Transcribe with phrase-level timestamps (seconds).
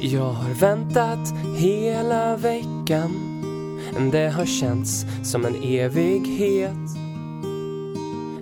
[0.00, 3.10] Jag har väntat hela veckan.
[4.12, 6.72] Det har känts som en evighet.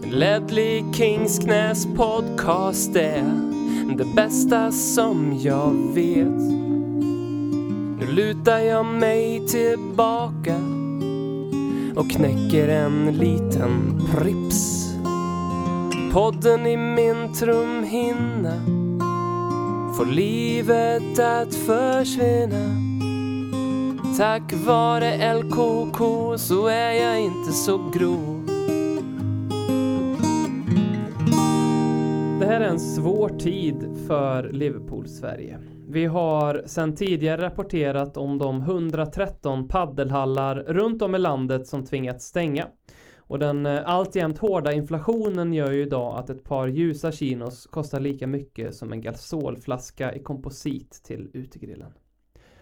[0.04, 3.25] Ledley Kingsknäs podcast är
[3.99, 6.40] det bästa som jag vet.
[7.99, 10.57] Nu lutar jag mig tillbaka
[11.97, 14.91] och knäcker en liten Prips.
[16.12, 18.73] Podden i min trumhinna
[19.97, 22.80] får livet att försvinna
[24.19, 25.98] Tack vare LKK
[26.39, 28.47] så är jag inte så grov
[32.41, 35.59] Det här är en svår tid för Liverpool-Sverige.
[35.89, 42.27] Vi har sedan tidigare rapporterat om de 113 paddelhallar runt om i landet som tvingats
[42.27, 42.67] stänga.
[43.27, 48.00] Och den eh, alltjämt hårda inflationen gör ju idag att ett par ljusa chinos kostar
[48.00, 51.92] lika mycket som en gasolflaska i komposit till utegrillen.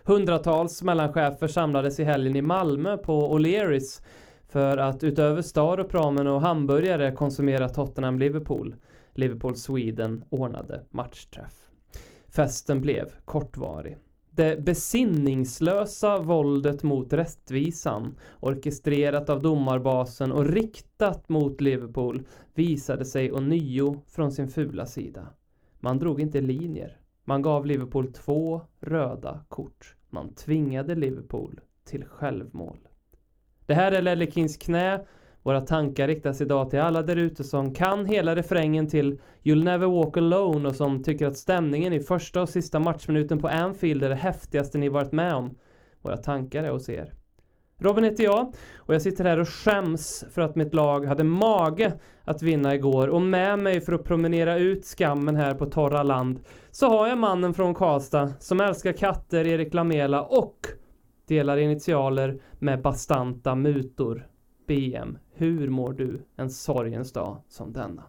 [0.05, 4.03] Hundratals mellanchefer samlades i helgen i Malmö på O'Learys
[4.49, 8.75] för att utöver Star, Pramen och hamburgare konsumera Tottenham Liverpool.
[9.15, 11.69] Liverpool Sweden ordnade matchträff.
[12.29, 13.99] Festen blev kortvarig.
[14.35, 22.23] Det besinningslösa våldet mot rättvisan, orkestrerat av domarbasen och riktat mot Liverpool,
[22.55, 25.27] visade sig ånyo från sin fula sida.
[25.81, 27.01] Man drog inte linjer.
[27.25, 29.95] Man gav Liverpool två röda kort.
[30.11, 32.79] Man tvingade Liverpool till självmål.
[33.67, 35.07] Det här är Lellekins knä
[35.43, 39.87] våra tankar riktas idag till alla där ute som kan hela refrängen till You'll never
[39.87, 44.09] walk alone och som tycker att stämningen i första och sista matchminuten på Anfield är
[44.09, 45.55] det häftigaste ni varit med om.
[46.03, 47.13] Våra tankar är hos er.
[47.79, 51.93] Robin heter jag och jag sitter här och skäms för att mitt lag hade mage
[52.25, 56.41] att vinna igår och med mig för att promenera ut skammen här på torra land
[56.71, 60.57] så har jag mannen från Karlstad som älskar katter, Erik Lamela och
[61.29, 64.27] delar initialer med bastanta mutor.
[64.67, 68.03] BM, hur mår du en sorgens dag som denna?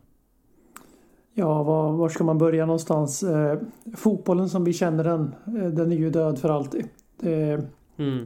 [1.34, 3.24] Ja, var, var ska man börja någonstans?
[3.24, 3.60] Eh,
[3.96, 6.86] fotbollen som vi känner den, eh, den är ju död för alltid.
[7.24, 7.60] Eh,
[7.98, 8.26] mm.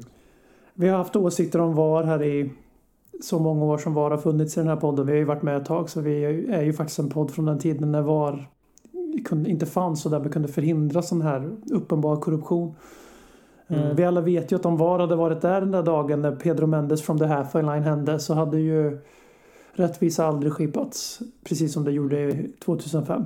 [0.73, 2.51] Vi har haft åsikter om VAR här i
[3.21, 5.05] så många år som VAR har funnits i den här podden.
[5.05, 7.45] Vi har ju varit med ett tag så vi är ju faktiskt en podd från
[7.45, 8.49] den tiden när VAR
[9.47, 12.75] inte fanns och därmed kunde förhindra sån här uppenbar korruption.
[13.67, 13.95] Eh, mm.
[13.95, 16.67] Vi alla vet ju att om VAR hade varit där den där dagen när Pedro
[16.67, 18.99] Mendes from the halfway line hände så hade ju
[19.71, 21.19] rättvisa aldrig skipats.
[21.43, 23.23] Precis som det gjorde 2005.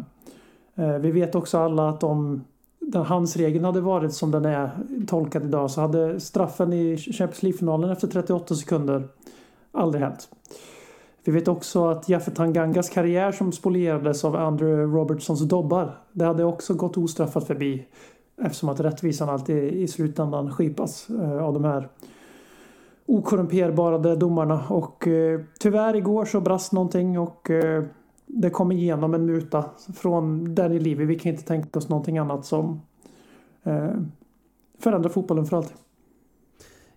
[0.75, 2.43] Eh, vi vet också alla att om
[2.79, 4.69] den hans regeln hade varit som den är
[5.07, 9.07] tolkad idag så hade straffen i Champions League-finalen efter 38 sekunder
[9.71, 10.29] aldrig hänt.
[11.23, 15.97] Vi vet också att Jaffe Tangangas karriär som spolierades av Andrew Robertsons dobbar.
[16.11, 17.85] Det hade också gått ostraffat förbi.
[18.41, 21.89] Eftersom att rättvisan alltid i slutändan skipas eh, av de här
[23.05, 24.67] okorrumperbara domarna.
[24.69, 27.83] Och eh, tyvärr igår så brast någonting och eh,
[28.25, 29.65] det kom igenom en muta
[29.95, 31.05] från Danny Levy.
[31.05, 32.81] Vi kan inte tänka oss någonting annat som
[33.63, 33.93] eh,
[34.79, 35.77] förändrar fotbollen för alltid.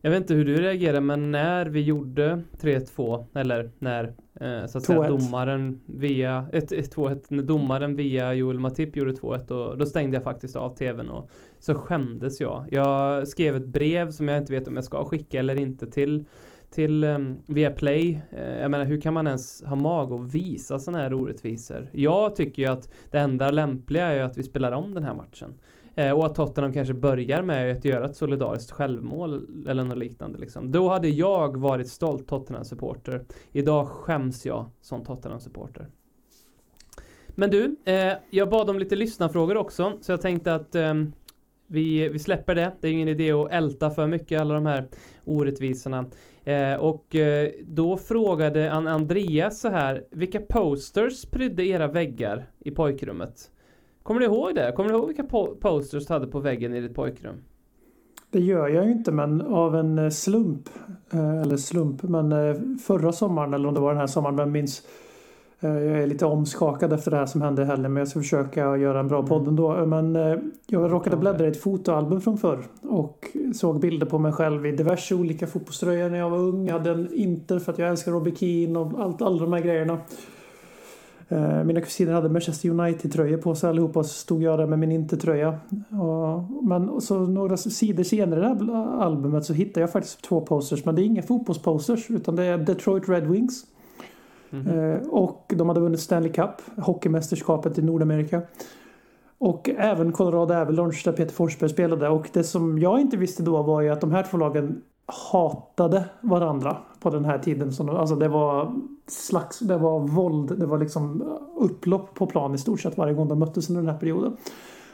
[0.05, 4.05] Jag vet inte hur du reagerar men när vi gjorde 3-2 eller när
[4.41, 9.79] eh, så att säga domaren via 1-2 när domaren via Joel Matip gjorde 2-1 och
[9.79, 12.67] då stängde jag faktiskt av tvn och så skämdes jag.
[12.71, 16.25] Jag skrev ett brev som jag inte vet om jag ska skicka eller inte till
[16.71, 18.21] till um, Viaplay.
[18.33, 21.89] Uh, jag menar hur kan man ens ha mag att visa sådana här orättvisor?
[21.93, 25.55] Jag tycker ju att det enda lämpliga är att vi spelar om den här matchen.
[25.95, 30.39] Eh, och att Tottenham kanske börjar med att göra ett solidariskt självmål eller något liknande.
[30.39, 30.73] Liksom.
[30.73, 33.25] Då hade jag varit stolt Tottenham-supporter.
[33.53, 35.87] Idag skäms jag som Tottenham-supporter.
[37.29, 40.95] Men du, eh, jag bad om lite lyssnarfrågor också, så jag tänkte att eh,
[41.67, 42.73] vi, vi släpper det.
[42.81, 44.89] Det är ingen idé att älta för mycket alla de här
[45.25, 46.07] orättvisorna.
[46.45, 53.51] Eh, och eh, då frågade Andreas så här, vilka posters prydde era väggar i pojkrummet?
[54.05, 54.73] Kommer du ihåg det?
[54.77, 57.35] Kommer du ihåg vilka po posters du hade på väggen i ditt pojkrum?
[58.31, 60.69] Det gör jag ju inte men av en eh, slump.
[61.11, 62.57] Eh, eller slump men eh,
[62.87, 64.37] förra sommaren eller om det var den här sommaren.
[64.37, 64.83] Men minns.
[65.61, 68.77] Jag är lite omskakad efter det här som hände i helgen men jag ska försöka
[68.77, 69.29] göra en bra mm.
[69.29, 69.87] podd ändå.
[69.87, 70.15] Men
[70.67, 74.73] jag råkade bläddra i ett fotoalbum från förr och såg bilder på mig själv i
[74.73, 76.67] diverse olika fotbollströjor när jag var ung.
[76.67, 79.61] Jag hade en Inter för att jag älskar Robbie Keane och allt, alla de här
[79.61, 79.99] grejerna.
[81.29, 84.79] Eh, mina kusiner hade Manchester United-tröjor på sig allihopa och så stod jag där med
[84.79, 85.59] min Inter-tröja.
[86.63, 90.85] Men så några sidor senare i det här albumet så hittade jag faktiskt två posters.
[90.85, 93.65] Men det är inga fotbollsposters utan det är Detroit Red Wings.
[94.51, 95.09] Mm -hmm.
[95.09, 98.43] Och de hade vunnit Stanley Cup, hockeymästerskapet i Nordamerika.
[99.39, 102.09] Och även Colorado Avalanche där Peter Forsberg spelade.
[102.09, 106.05] Och det som jag inte visste då var ju att de här två lagen hatade
[106.21, 107.73] varandra på den här tiden.
[107.89, 108.75] Alltså det var
[109.07, 111.23] slags, det var våld, det var liksom
[111.57, 114.37] upplopp på plan i stort sett varje gång de möttes under den här perioden.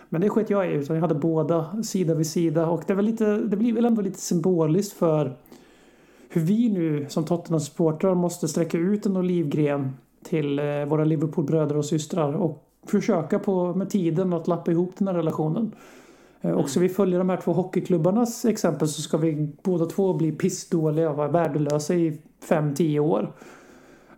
[0.08, 3.02] Men det sket jag i, utan jag hade båda sida vid sida och det, var
[3.02, 5.36] lite, det blir väl ändå lite symboliskt för
[6.28, 11.84] hur vi nu som Tottenham-supportrar måste sträcka ut en olivgren till eh, våra Liverpool-bröder och
[11.84, 15.72] systrar och försöka på, med tiden att lappa ihop den här relationen.
[16.40, 16.56] Mm.
[16.56, 20.32] Och så vi följer de här två hockeyklubbarnas exempel så ska vi båda två bli
[20.32, 23.32] pissdåliga och vara värdelösa i 5-10 år.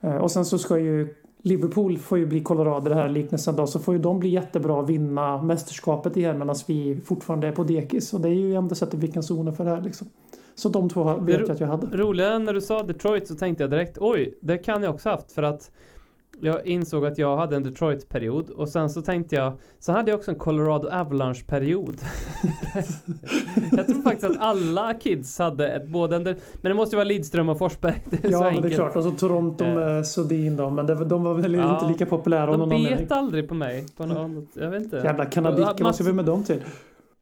[0.01, 1.15] Eh, och sen så ska ju
[1.45, 3.67] Liverpool får ju bli Colorado det här liknelsen då.
[3.67, 7.65] Så får ju de bli jättebra och vinna mästerskapet igen medan vi fortfarande är på
[7.65, 8.15] dekis.
[8.15, 10.09] Och det är ju enda sättet vi kan zona för det här liksom.
[10.55, 11.97] Så de två vet jag att jag hade.
[11.97, 15.33] Roliga när du sa Detroit så tänkte jag direkt oj, det kan jag också haft
[15.33, 15.71] för att
[16.43, 20.19] jag insåg att jag hade en Detroit-period och sen så tänkte jag så hade jag
[20.19, 21.97] också en Colorado Avalanche-period.
[23.73, 27.05] jag tror faktiskt att alla kids hade ett, både en, men det måste ju vara
[27.05, 28.03] Lidström och Forsberg.
[28.11, 28.97] Det ja, men det är klart.
[28.97, 32.06] Och så Toronto med uh, Sudin då, men det, de var väl ja, inte lika
[32.06, 32.56] populära.
[32.56, 33.87] De bet aldrig på mig.
[33.97, 34.97] På något, jag vet inte.
[34.97, 36.61] Jävla kanadicker, vad ska vi med dem till?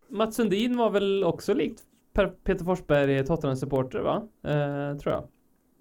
[0.09, 1.81] Mats Sundin var väl också likt
[2.45, 4.23] Peter Forsberg Tottenham-supporter va?
[4.45, 5.25] Uh, tror jag.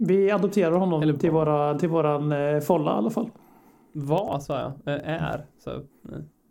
[0.01, 3.29] Vi adopterar honom Eller till, våra, till våran eh, folla i alla fall.
[3.91, 4.95] Vad sa jag?
[4.95, 5.45] Eh, är.
[5.63, 5.79] Så, eh,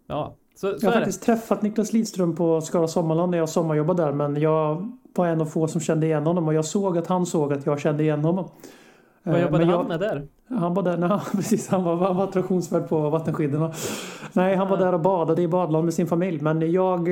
[0.06, 0.34] ja.
[0.54, 1.26] Så, så jag har faktiskt det.
[1.26, 4.12] träffat Niklas Lidström på Skara Sommarland när jag sommarjobbade där.
[4.12, 7.26] Men jag var en av få som kände igen honom och jag såg att han
[7.26, 8.48] såg att jag kände igen honom.
[9.22, 10.28] Vad jobbade men han jag, med där?
[10.48, 13.72] Han var där, nej, precis, han var, han var attraktionsvärd på vattenskidorna.
[14.32, 16.40] Nej, han var där och badade i badland med sin familj.
[16.40, 17.08] Men jag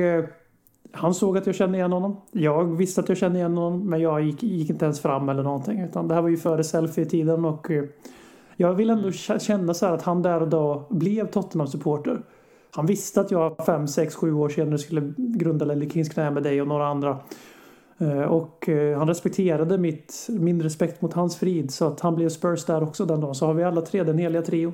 [0.91, 2.17] han såg att jag kände igen honom.
[2.31, 5.43] Jag visste att jag kände igen honom men jag gick, gick inte ens fram eller
[5.43, 5.81] någonting.
[5.81, 7.83] Utan det här var ju före selfie-tiden och eh,
[8.55, 9.39] jag vill ändå mm.
[9.39, 12.21] känna så här att han där och då blev Tottenham-supporter.
[12.71, 16.43] Han visste att jag fem, sex, sju år senare skulle grunda Lelle Kings knä med
[16.43, 17.19] dig och några andra.
[17.97, 22.29] Eh, och eh, han respekterade mitt, min respekt mot hans frid så att han blev
[22.29, 23.35] Spurs där också den dagen.
[23.35, 24.73] Så har vi alla tre den heliga trio.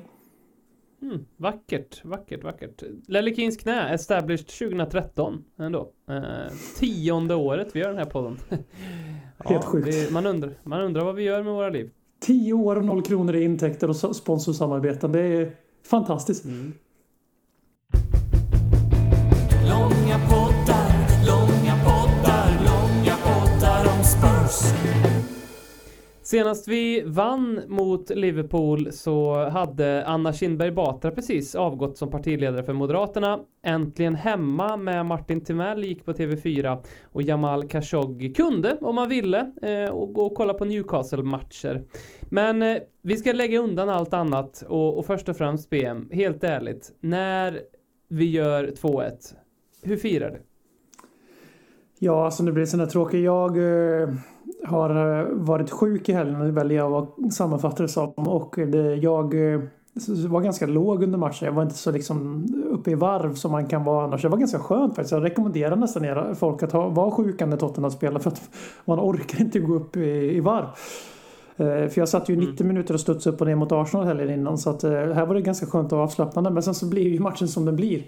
[1.04, 2.82] Mm, vackert, vackert, vackert.
[3.08, 5.92] Lelle Kings knä, established 2013 ändå.
[6.08, 8.38] Eh, tionde året vi gör den här podden.
[8.48, 9.86] ja, Helt sjukt.
[9.86, 11.90] Det, man, undrar, man undrar vad vi gör med våra liv.
[12.20, 15.12] Tio år och noll kronor i intäkter och sponsorsamarbeten.
[15.12, 15.56] Det är
[15.86, 16.44] fantastiskt.
[16.44, 16.72] Mm.
[19.68, 20.53] Långa poddar,
[26.34, 32.72] Senast vi vann mot Liverpool så hade Anna Kinberg Batra precis avgått som partiledare för
[32.72, 33.40] Moderaterna.
[33.62, 39.52] Äntligen hemma med Martin Timell gick på TV4 och Jamal Khashoggi kunde om man ville
[39.62, 41.84] eh, och gå och kolla på Newcastle-matcher.
[42.20, 46.44] Men eh, vi ska lägga undan allt annat och, och först och främst BM, helt
[46.44, 47.60] ärligt, när
[48.08, 49.12] vi gör 2-1,
[49.82, 50.42] hur firar du?
[51.98, 53.20] Ja, alltså nu blir det tråkiga.
[53.20, 53.58] Jag
[54.02, 54.08] eh,
[54.64, 58.12] har eh, varit sjuk i helgen väljer jag att sammanfatta det som.
[58.12, 59.60] Och det, jag eh,
[60.28, 61.46] var ganska låg under matchen.
[61.46, 64.22] Jag var inte så liksom uppe i varv som man kan vara annars.
[64.22, 65.12] Det var ganska skönt faktiskt.
[65.12, 68.50] Jag rekommenderar nästan er folk att ha, vara sjuka när Tottenham spelar för att
[68.84, 70.66] man orkar inte gå upp i, i varv.
[71.56, 72.74] För jag satt ju 90 mm.
[72.74, 75.40] minuter och studsade upp och ner mot Arsenal helgen innan så att här var det
[75.40, 76.50] ganska skönt och avslappnande.
[76.50, 78.02] Men sen så blir ju matchen som den blir.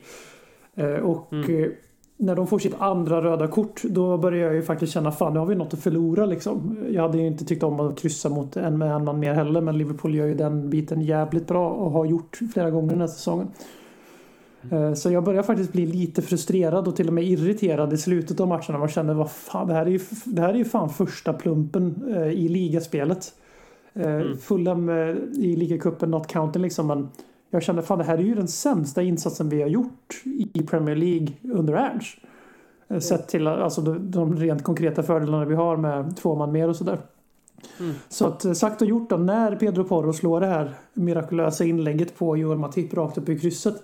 [1.03, 1.73] Och mm
[2.17, 5.39] när de får sitt andra röda kort då börjar jag ju faktiskt känna fan nu
[5.39, 6.77] har vi något att förlora liksom.
[6.91, 9.61] Jag hade ju inte tyckt om att kryssa mot en med en man mer heller
[9.61, 13.07] men Liverpool gör ju den biten jävligt bra och har gjort flera gånger den här
[13.07, 13.49] säsongen.
[14.71, 18.41] Eh, så jag börjar faktiskt bli lite frustrerad och till och med irriterad i slutet
[18.41, 18.79] av matcherna.
[18.79, 22.15] Man känner vad fan det här är ju, det här är ju fan första plumpen
[22.17, 23.35] eh, i ligaspelet.
[23.95, 24.39] Eh, mm.
[24.39, 24.89] Fulham
[25.35, 27.09] i ligacupen, not counting liksom men
[27.51, 30.23] jag kände fan det här är ju den sämsta insatsen vi har gjort
[30.55, 32.19] i Premier League under Ernst.
[32.89, 33.01] Mm.
[33.01, 36.99] Sett till alltså, de, rent konkreta fördelarna vi har med två man mer och sådär.
[37.81, 37.95] Mm.
[38.09, 42.19] Så att eh, sagt och gjort då, när Pedro Porro slår det här mirakulösa inlägget
[42.19, 43.83] på Joel Matip rakt upp i krysset.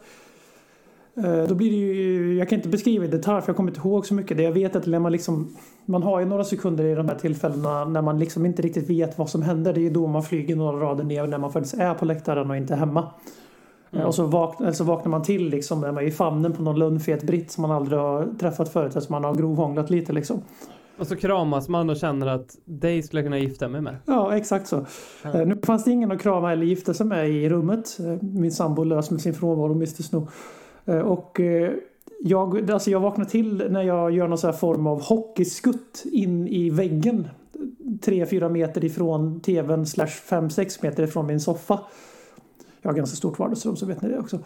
[1.15, 3.89] Eh, då blir det ju, jag kan inte beskriva i detalj för jag kommer inte
[3.89, 4.37] ihåg så mycket.
[4.37, 7.19] Det jag vet att när man liksom, man har ju några sekunder i de här
[7.19, 9.73] tillfällena när man liksom inte riktigt vet vad som händer.
[9.73, 12.51] Det är ju då man flyger några rader ner när man faktiskt är på läktaren
[12.51, 13.11] och inte hemma.
[13.93, 14.07] Mm.
[14.07, 17.23] Och så, vaknar, så vaknar man till liksom man är i famnen på någon lunnfet
[17.23, 20.43] britt som man aldrig har träffat förut eftersom man har grovhånglat lite liksom.
[20.99, 23.97] Och så kramas man och känner att dig skulle jag kunna gifta mig med.
[24.07, 24.87] Ja, exakt så.
[25.25, 25.49] Mm.
[25.49, 27.99] Nu fanns det ingen att krama eller gifta sig med i rummet.
[28.01, 30.31] Eh, min sambo lös med sin frånvaro, Mr Snow.
[30.85, 31.41] Eh, och
[32.21, 36.71] jag, alltså jag vaknar till när jag gör någon här form av hockeyskutt in i
[36.71, 37.29] väggen.
[38.03, 41.81] 3-4 meter ifrån tvn slash 5-6 meter ifrån min soffa.
[42.83, 44.39] Jag har ganska stort vardagsrum så vet ni det också.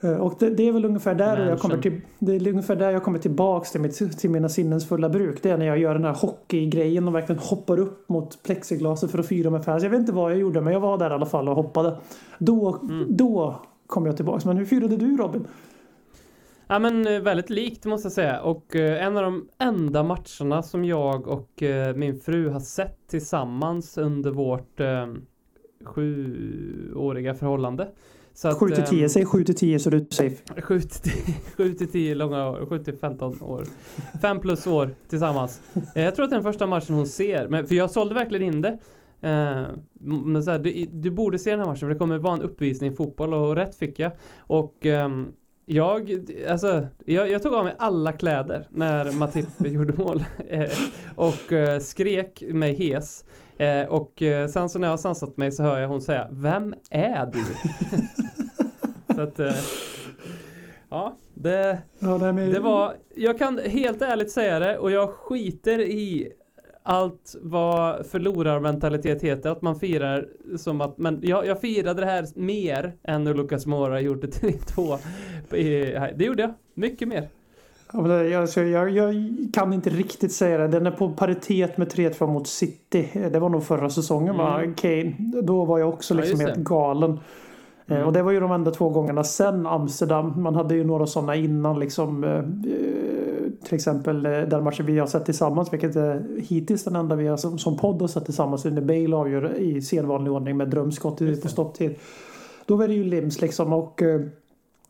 [0.00, 2.90] Eh, och det, det, är väl ungefär där jag kommer till, det är ungefär där
[2.90, 5.42] jag kommer tillbaks till, mitt, till mina sinnens fulla bruk.
[5.42, 9.18] Det är när jag gör den här hockeygrejen och verkligen hoppar upp mot plexiglaset för
[9.18, 9.82] att fira med fans.
[9.82, 11.96] Jag vet inte vad jag gjorde men jag var där i alla fall och hoppade.
[12.38, 13.16] Då, mm.
[13.16, 14.44] då kom jag tillbaks.
[14.44, 15.46] Men hur firade du Robin?
[16.66, 20.62] Ja men eh, väldigt likt måste jag säga och eh, en av de enda matcherna
[20.62, 25.06] som jag och eh, min fru har sett tillsammans under vårt eh,
[25.84, 27.88] sjuåriga förhållande.
[28.58, 30.36] 7 till 10, säg 7 till 10 så du är safe.
[31.56, 33.64] 7 till 10 långa år, 7 till 15 år.
[34.22, 35.60] 5 plus år tillsammans.
[35.94, 38.54] Jag tror att det är den första matchen hon ser, men, för jag sålde verkligen
[38.54, 38.78] in det.
[40.00, 42.42] men så här, du, du, borde se den här matchen för det kommer vara en
[42.42, 44.12] uppvisning i fotboll och rätt fick jag.
[44.38, 45.32] Och um,
[45.70, 50.70] jag, alltså, jag, jag, tog av mig alla kläder när Matip gjorde mål eh,
[51.16, 53.24] och eh, skrek mig hes.
[53.58, 56.28] Eh, och eh, sen så när jag har sansat mig så hör jag hon säga
[56.30, 57.44] Vem är du?
[59.14, 59.52] så att eh,
[60.90, 66.32] Ja, det, ja, det var Jag kan helt ärligt säga det och jag skiter i
[66.82, 72.26] allt vad förlorarmentalitet heter, att man firar som att, men jag, jag firade det här
[72.34, 74.98] mer än när Lucas Mora gjorde 3-2.
[76.16, 77.28] Det gjorde jag, mycket mer.
[77.92, 79.14] Alltså, jag, jag,
[79.52, 80.68] kan inte riktigt säga det.
[80.68, 83.08] Den är på paritet med 3-2 mot City.
[83.32, 84.46] Det var nog förra säsongen mm.
[84.46, 84.74] va?
[84.76, 85.14] Kane.
[85.42, 87.20] Då var jag också liksom ja, helt galen.
[87.86, 88.06] Eh, mm.
[88.06, 90.42] Och det var ju de enda två gångerna sen Amsterdam.
[90.42, 92.24] Man hade ju några sådana innan liksom.
[92.24, 92.42] Eh,
[93.64, 97.26] till exempel eh, den matchen vi har sett tillsammans, vilket är hittills den enda vi
[97.26, 101.18] har som, som podd har sett tillsammans när Bale avgör i sedvanlig ordning med drömskott
[101.42, 101.94] på stopptid.
[102.66, 104.02] Då var det ju Lims liksom och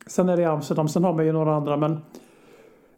[0.07, 2.00] sen är det Amsterdam, sen har man ju några andra men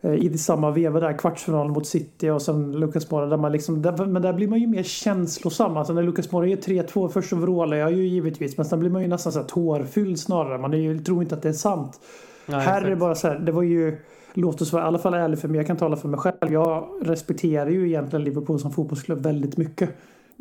[0.02, 4.07] i samma veva där, kvartsfinalen mot City och sen Lucas Moura där man liksom, där,
[4.07, 5.76] men där blir man ju mer känslosam.
[5.76, 8.90] Alltså när Lucas Moura gör 3-2 först så vrålar jag ju givetvis men sen blir
[8.90, 10.59] man ju nästan så tårfylld snarare.
[10.59, 12.00] Man är ju, tror inte att det är sant.
[12.47, 13.99] Nej, här är det bara så här, det var ju
[14.35, 16.52] Låt oss vara i alla fall ärlig för mig, jag kan tala för mig själv.
[16.52, 19.90] Jag respekterar ju egentligen Liverpool som fotbollsklubb väldigt mycket.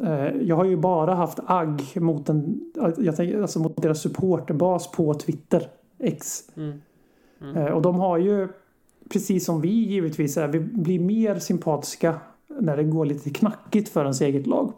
[0.04, 2.60] Eh, jag har ju bara haft agg mot, en,
[2.98, 5.68] jag tänker, alltså mot deras supporterbas på Twitter,
[6.00, 6.42] X.
[6.58, 6.82] Mm.
[7.42, 7.58] Mm.
[7.58, 8.48] Eh, och de har ju
[9.10, 12.20] precis som vi givetvis är, vi blir mer sympatiska
[12.60, 14.74] när det går lite knackigt för ens eget lag.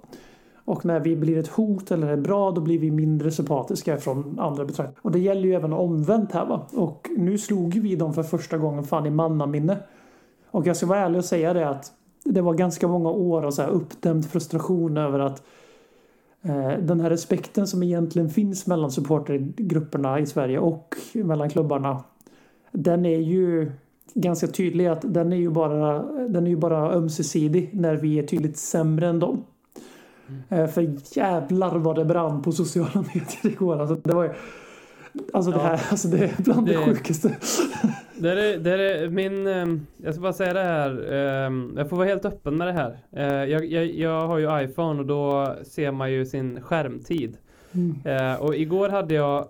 [0.65, 4.39] Och när vi blir ett hot eller är bra då blir vi mindre sympatiska från
[4.39, 4.95] andra betraktare.
[5.01, 6.67] Och det gäller ju även omvänt här va.
[6.73, 9.77] Och nu slog vi dem för första gången fan i mannaminne.
[10.51, 11.91] Och jag ska vara ärlig och säga det att
[12.23, 15.43] det var ganska många år av så här uppdämd frustration över att
[16.41, 22.03] eh, den här respekten som egentligen finns mellan supportergrupperna i Sverige och mellan klubbarna.
[22.71, 23.71] Den är ju
[24.13, 28.23] ganska tydlig att den är ju bara, den är ju bara ömsesidig när vi är
[28.23, 29.43] tydligt sämre än dem.
[30.49, 30.67] Mm.
[30.67, 33.79] För jävlar vad det brann på sociala medier igår.
[33.79, 34.29] Alltså det var ju,
[35.33, 37.37] Alltså det här, alltså det är bland det, det sjukaste.
[38.17, 41.97] Det är, det är min, ehm, jag ska bara säga det här, ehm, jag får
[41.97, 42.97] vara helt öppen med det här.
[43.11, 47.37] Eh, jag, jag, jag har ju iPhone och då ser man ju sin skärmtid.
[47.71, 47.95] Mm.
[48.05, 49.47] Eh, och igår hade jag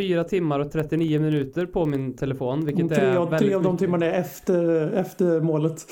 [0.00, 2.64] 4 timmar och 39 minuter på min telefon.
[2.64, 5.86] Vilket tre, är väldigt tre av de timmarna är efter, efter målet.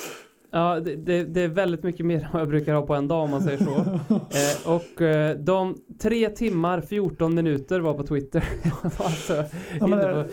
[0.50, 3.08] Ja, det, det, det, är väldigt mycket mer än vad jag brukar ha på en
[3.08, 3.70] dag om man säger så.
[4.14, 8.44] eh, och eh, de tre timmar 14 minuter var på Twitter.
[8.82, 9.44] alltså,
[9.80, 10.24] ja, men, på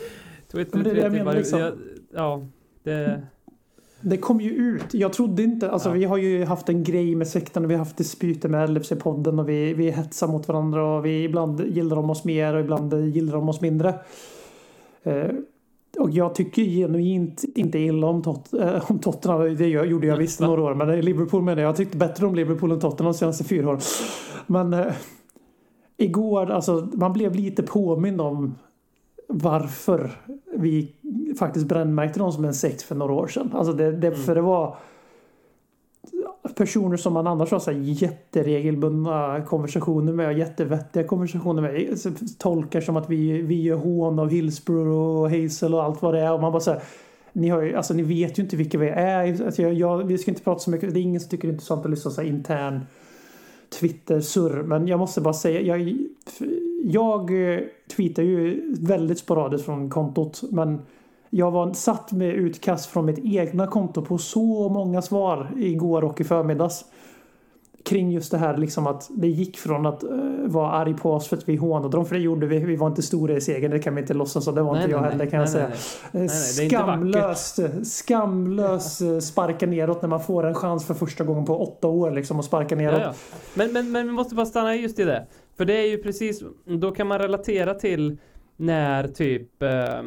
[0.51, 1.59] Twitter, men det är det jag menar liksom.
[1.59, 1.73] Jag,
[2.13, 2.47] ja,
[2.83, 3.27] det...
[4.07, 4.93] Det kom ju ut.
[4.93, 5.93] Jag trodde inte, alltså ja.
[5.93, 9.39] vi har ju haft en grej med sekten och vi har haft dispyter med LFC-podden
[9.39, 12.93] och vi, vi hetsar mot varandra och vi ibland gillar de oss mer och ibland
[12.93, 13.93] gillar de oss mindre.
[15.03, 15.29] Eh,
[15.99, 19.55] och jag tycker genuint inte illa om, tot äh, om Tottenham.
[19.55, 20.75] Det gjorde jag visst några år.
[20.75, 21.69] Men Liverpool menar jag.
[21.69, 23.81] Jag tyckte bättre om Liverpool än Tottenham de senaste fyra åren.
[24.47, 24.93] Men äh,
[25.97, 28.55] igår, alltså man blev lite påmind om
[29.27, 30.11] varför
[30.55, 30.91] vi
[31.39, 33.51] faktiskt brännmärkte dem som en sekt för några år sedan.
[33.53, 34.19] Alltså det, det, mm.
[34.19, 34.77] För det var
[36.55, 41.97] personer som man annars har så här jätteregelbundna konversationer med och jättevettiga konversationer med
[42.37, 46.19] tolkar som att vi, vi gör hån av Hillsborough och Hazel och allt vad det
[46.19, 46.75] är och man bara så
[47.35, 49.45] ni, har ju, alltså, ni vet ju inte vilka vi är.
[49.45, 50.93] Alltså, jag, jag, vi ska inte prata så mycket.
[50.93, 52.85] Det är ingen som tycker det är intressant att lyssna på intern
[53.79, 54.63] Twitter-surr.
[54.63, 55.61] Men jag måste bara säga.
[55.61, 55.97] Jag,
[56.87, 57.59] jag eh,
[57.95, 60.43] tweetar ju väldigt sporadiskt från kontot.
[60.51, 60.81] Men
[61.29, 66.21] jag var satt med utkast från mitt egna konto på så många svar igår och
[66.21, 66.85] i förmiddags.
[67.85, 71.27] Kring just det här liksom att det gick från att uh, vara arg på oss
[71.27, 72.59] för att vi hånade dem, för det gjorde vi.
[72.59, 74.81] Vi var inte stora i segern, det kan vi inte låtsas och det var nej,
[74.81, 75.71] inte jag nej, heller kan nej,
[76.13, 76.69] jag säga.
[76.69, 82.11] skamlöst, skamlöst sparka neråt när man får en chans för första gången på åtta år
[82.11, 82.99] liksom att sparka neråt.
[82.99, 83.13] Ja, ja.
[83.53, 85.27] Men, men, men vi måste bara stanna just i det.
[85.57, 88.17] För det är ju precis, då kan man relatera till
[88.57, 90.01] när typ eh,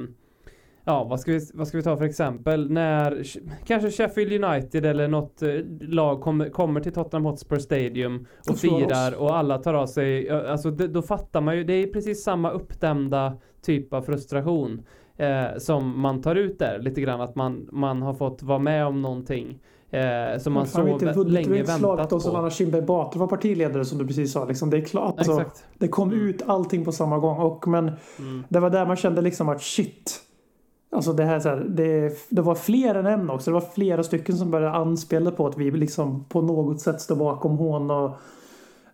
[0.88, 2.70] Ja, vad ska, vi, vad ska vi ta för exempel?
[2.70, 3.22] När
[3.66, 5.50] kanske Sheffield United eller något eh,
[5.80, 10.30] lag kommer, kommer till Tottenham Hotspur Stadium och, och firar och alla tar av sig,
[10.30, 14.82] alltså det, då fattar man ju, det är precis samma uppdämda typ av frustration
[15.16, 18.86] eh, som man tar ut där lite grann, att man, man har fått vara med
[18.86, 19.58] om någonting.
[19.90, 22.20] Eh, som man så inte länge väntat på.
[22.20, 24.44] Som Anna Kinberg Batra var partiledare som du precis sa.
[24.44, 25.18] Liksom, det är klart.
[25.18, 25.44] Alltså,
[25.78, 26.26] det kom mm.
[26.28, 27.38] ut allting på samma gång.
[27.38, 28.44] Och, men mm.
[28.48, 30.20] det var där man kände liksom att shit.
[30.90, 33.50] Alltså det här, så här, det, det var fler än en också.
[33.50, 37.16] Det var flera stycken som började anspela på att vi liksom på något sätt står
[37.16, 38.10] bakom hån och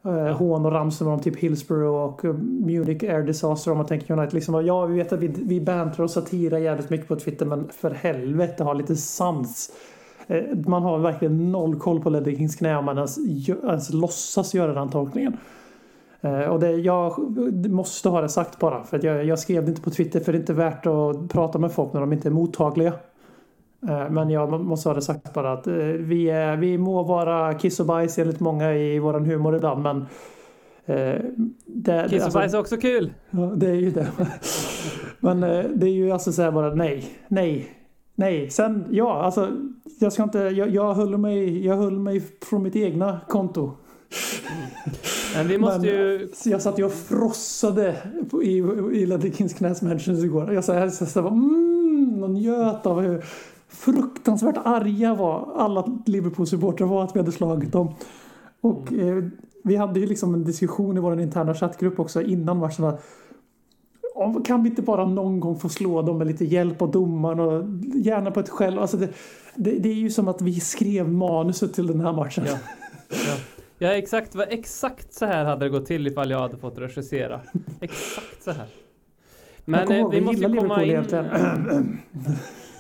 [0.05, 4.19] eh, hån och ramsor om typ Hillsborough och uh, Munich Air Disaster om man tänker
[4.19, 4.35] United.
[4.35, 7.69] Liksom, ja, vi vet att vi, vi bantrar och satirar jävligt mycket på Twitter men
[7.69, 9.73] för helvete ha lite sans.
[10.27, 14.55] Eh, man har verkligen noll koll på Ledley Kings knä om man ens, ens låtsas
[14.55, 15.37] göra den tolkningen.
[16.21, 17.19] Eh, och det, jag
[17.71, 18.85] måste ha det sagt bara.
[18.85, 21.59] För jag, jag, skrev det inte på Twitter för det är inte värt att prata
[21.59, 22.93] med folk när de inte är mottagliga.
[23.89, 27.81] Eh, men jag måste ha det sagt bara att vi, är, vi må vara kiss
[27.81, 30.07] och bajs enligt många i våran humor ibland men
[31.67, 33.13] det, Kiss och alltså, bajs är också kul!
[33.57, 34.07] Det är ju det.
[35.21, 35.41] Men
[35.75, 37.69] det är ju alltså så här bara nej, nej,
[38.15, 38.51] nej.
[38.51, 39.53] Sen ja, alltså
[39.99, 43.73] jag ska inte, jag, jag, höll mig, jag höll mig från mitt egna konto.
[45.35, 46.29] Men vi måste Men, ju...
[46.45, 47.97] Jag satt ju och frossade
[48.43, 48.57] i,
[48.93, 50.53] i Ladikins knäs Mansions igår.
[50.53, 53.25] Jag sa, jag sa mm, och njöt av hur
[53.69, 57.95] fruktansvärt arga var alla Liverpool-supportrar var att vi hade slagit dem.
[58.61, 59.19] Och mm.
[59.19, 59.25] eh,
[59.65, 62.93] vi hade ju liksom en diskussion i vår interna chattgrupp också innan matchen.
[64.45, 67.65] Kan vi inte bara någon gång få slå dem med lite hjälp av domaren och
[67.95, 68.81] gärna på ett själv.
[68.81, 69.09] Alltså det,
[69.55, 72.45] det, det, är ju som att vi skrev manuset till den här matchen.
[72.47, 72.59] Ja.
[73.09, 73.37] Ja.
[73.79, 77.41] Ja, exakt, exakt så här hade det gått till ifall jag hade fått regissera.
[77.81, 78.67] Exakt så här.
[79.65, 81.05] Men eh, vi måste ju komma in...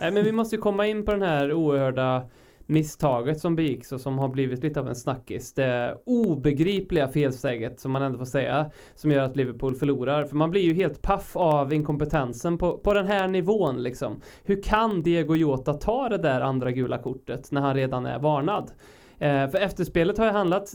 [0.00, 2.22] Nej, men vi måste komma in på den här oerhörda
[2.66, 5.52] misstaget som begicks och som har blivit lite av en snackis.
[5.52, 10.24] Det obegripliga felsteget som man ändå får säga som gör att Liverpool förlorar.
[10.24, 14.20] För man blir ju helt paff av inkompetensen på, på den här nivån liksom.
[14.44, 18.70] Hur kan Diego Jota ta det där andra gula kortet när han redan är varnad?
[19.18, 20.72] Eh, för efterspelet har ju handlat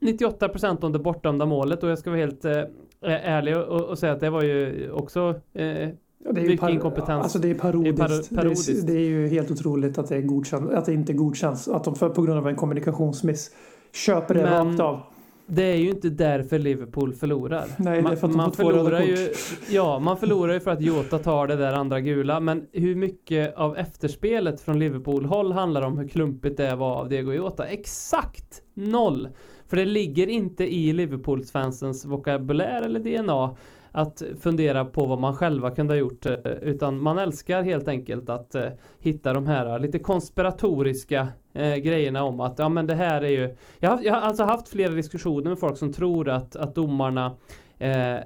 [0.00, 2.64] 98% om det bortdömda målet och jag ska vara helt eh,
[3.02, 5.88] ärlig och, och, säga att det var ju också eh,
[6.24, 7.22] Ja, det är mycket inkompetens.
[7.22, 7.96] Alltså det är parodiskt.
[7.96, 8.86] Det är, par parodiskt.
[8.86, 11.68] Det, är, det är, ju helt otroligt att det, är godkänt, att det inte godkänns.
[11.68, 13.50] Att de för, på grund av en kommunikationsmiss
[13.92, 15.00] köper det Men, rakt av.
[15.46, 17.64] Det är ju inte därför Liverpool förlorar.
[17.78, 19.32] Nej, det är för att man, de förlorar ju,
[19.70, 22.40] Ja, man förlorar ju för att Jota tar det där andra gula.
[22.40, 27.32] Men hur mycket av efterspelet från Liverpool-håll handlar om hur klumpigt det var av Diego
[27.32, 27.66] Jota?
[27.66, 29.28] Exakt noll!
[29.68, 33.56] För det ligger inte i Liverpools-fansens vokabulär eller DNA
[33.92, 38.28] att fundera på vad man själva kunde ha gjort eh, utan man älskar helt enkelt
[38.28, 38.64] att eh,
[38.98, 43.28] hitta de här eh, lite konspiratoriska eh, grejerna om att ja men det här är
[43.28, 46.74] ju jag har, jag har alltså haft flera diskussioner med folk som tror att, att
[46.74, 47.36] domarna
[47.78, 48.16] eh,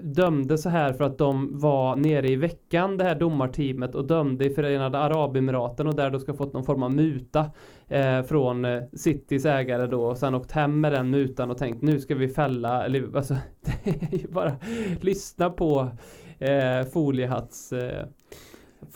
[0.00, 4.44] dömde så här för att de var nere i veckan det här domarteamet och dömde
[4.44, 7.50] i Förenade Arabemiraten och där då ska fått någon form av muta
[7.88, 11.82] eh, från eh, Citys ägare då och sen åkt hem med den mutan och tänkt
[11.82, 13.36] nu ska vi fälla eller alltså
[13.84, 14.52] det är ju bara
[15.00, 15.90] lyssna på
[16.38, 18.06] eh, foliehatts eh,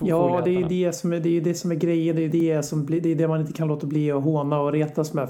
[0.00, 2.16] Ja, det är det som är, det är det som är grejen.
[2.16, 4.60] Det är det, som blir, det är det man inte kan låta bli att håna
[4.60, 5.28] och retas med.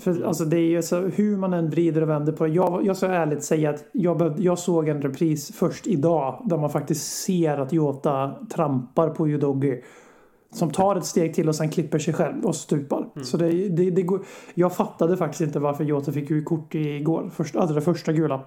[0.00, 2.52] För alltså det är ju så hur man än vrider och vänder på det.
[2.52, 6.56] Jag, jag ska ärligt säga att jag, behövde, jag såg en repris först idag där
[6.56, 9.82] man faktiskt ser att Jota trampar på Udogi.
[10.54, 13.08] Som tar ett steg till och sen klipper sig själv och stupar.
[13.14, 13.24] Mm.
[13.24, 14.20] Så det, det, det går,
[14.54, 17.30] jag fattade faktiskt inte varför Jota fick ju kort igår.
[17.34, 18.40] Först, alltså det första gula.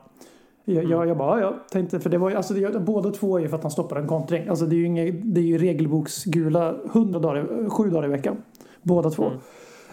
[0.66, 0.92] Jag, mm.
[0.92, 3.50] jag, jag bara, jag tänkte, för det var ju, alltså det, båda två är ju
[3.50, 4.48] för att han stoppar en kontring.
[4.48, 5.04] Alltså det är ju, inga,
[5.40, 8.38] ju regelboksgula 100 dagar, 7 dagar i veckan.
[8.82, 9.26] Båda två.
[9.26, 9.40] Mm.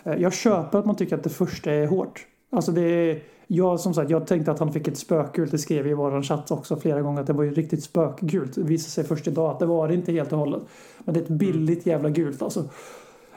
[0.04, 2.26] Eh, jag köper att man tycker att det första är hårt.
[2.50, 5.50] Alltså det är, jag, som sagt, jag tänkte att han fick ett spökgult.
[5.50, 8.54] Det skrev vi i vår chatt också flera gånger att det var ju riktigt spökgult.
[8.54, 10.62] Det visade sig först idag att det var det inte helt och hållet.
[10.98, 12.64] Men det är ett billigt jävla gult alltså.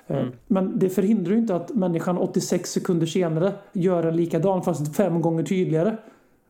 [0.08, 0.32] Eh, mm.
[0.48, 5.22] Men det förhindrar ju inte att människan 86 sekunder senare gör en likadan fast fem
[5.22, 5.98] gånger tydligare.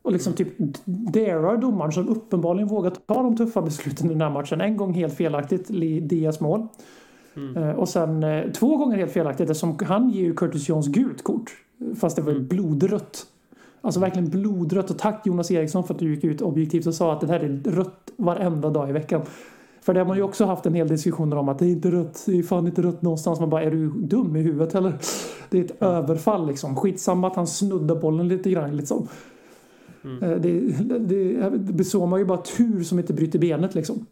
[0.01, 0.47] Och liksom typ
[0.86, 4.62] darar domaren som uppenbarligen vågar ta de tuffa besluten i den här matchen.
[4.62, 5.67] En gång helt felaktigt,
[6.10, 6.67] Dias mål.
[7.35, 7.57] Mm.
[7.57, 11.23] Eh, och sen eh, två gånger helt felaktigt eftersom han ger ju Curtis Jones gult
[11.23, 11.51] kort.
[11.99, 12.47] Fast det var mm.
[12.47, 13.25] blodrött.
[13.81, 14.89] Alltså verkligen blodrött.
[14.89, 17.39] Och tack Jonas Eriksson för att du gick ut objektivt och sa att det här
[17.39, 19.21] är rött varenda dag i veckan.
[19.81, 21.91] För det har man ju också haft en hel diskussioner om att det är inte
[21.91, 23.39] rött, det är fan inte rött någonstans.
[23.39, 24.93] Man bara, är du dum i huvudet eller?
[25.49, 26.75] Det är ett överfall liksom.
[26.75, 29.07] Skitsamma att han snuddar bollen lite grann liksom.
[30.03, 30.23] Mm.
[30.23, 30.59] Eh, det,
[30.99, 34.05] det, det såg ju bara tur som inte bryter benet liksom.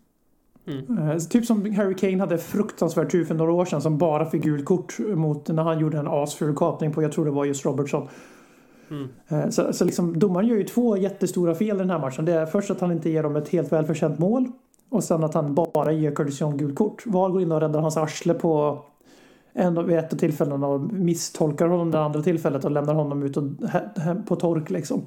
[0.67, 1.10] Mm.
[1.10, 4.43] Eh, typ som Harry Kane hade fruktansvärt tur för några år sedan som bara fick
[4.43, 7.65] gult kort mot när han gjorde en asful kapning på, jag tror det var just
[7.65, 8.08] Robertson.
[8.89, 9.08] Mm.
[9.28, 12.26] Eh, så, så liksom, domaren gör ju två jättestora fel i den här matchen.
[12.26, 14.52] Det är först att han inte ger dem ett helt välförtjänt mål
[14.89, 17.04] och sen att han bara ger Curtis Young gult kort.
[17.06, 18.84] VAR går in och räddar hans arsle på
[19.54, 23.38] en, vid ett av tillfällena och misstolkar honom det andra tillfället och lämnar honom ut
[23.38, 23.43] och,
[24.28, 25.06] på tork liksom.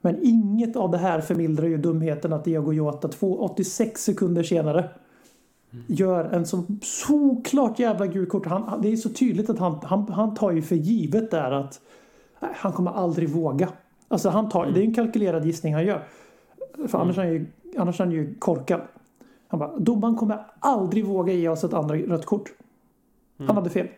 [0.00, 4.90] Men inget av det här förmildrar ju dumheten att Diego Jota 86 sekunder senare
[5.86, 8.46] gör en så såklart jävla gult kort.
[8.46, 11.80] Han, det är så tydligt att han, han, han tar ju för givet där att
[12.40, 13.68] nej, han kommer aldrig våga.
[14.08, 16.02] Alltså han tar, det är en kalkylerad gissning han gör.
[16.88, 17.46] För annars är han ju,
[17.78, 18.80] annars är han ju korkad.
[19.48, 22.52] Han bara, domaren kommer aldrig våga ge oss ett andra rött kort.
[23.38, 23.88] Han hade fel.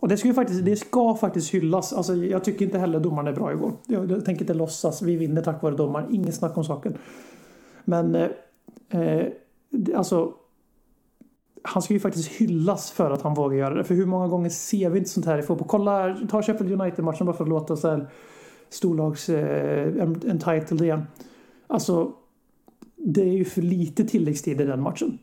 [0.00, 1.92] Och det ska, faktiskt, det ska faktiskt hyllas.
[1.92, 3.72] Alltså, jag tycker inte heller domaren är bra igår.
[3.86, 5.02] Jag, jag tänker inte låtsas.
[5.02, 6.14] Vi vinner tack vare domaren.
[6.14, 6.94] Inget snack om saken.
[7.84, 8.28] Men eh,
[8.88, 9.26] eh,
[9.94, 10.32] alltså
[11.62, 13.84] han ska ju faktiskt hyllas för att han vågar göra det.
[13.84, 15.68] För hur många gånger ser vi inte sånt här i fotboll?
[15.68, 18.08] Kolla, ta Sheffield United-matchen bara för att låta så här
[18.68, 21.02] storlags eh, entitled igen.
[21.66, 22.12] Alltså,
[22.96, 25.18] det är ju för lite tilläggstid i den matchen.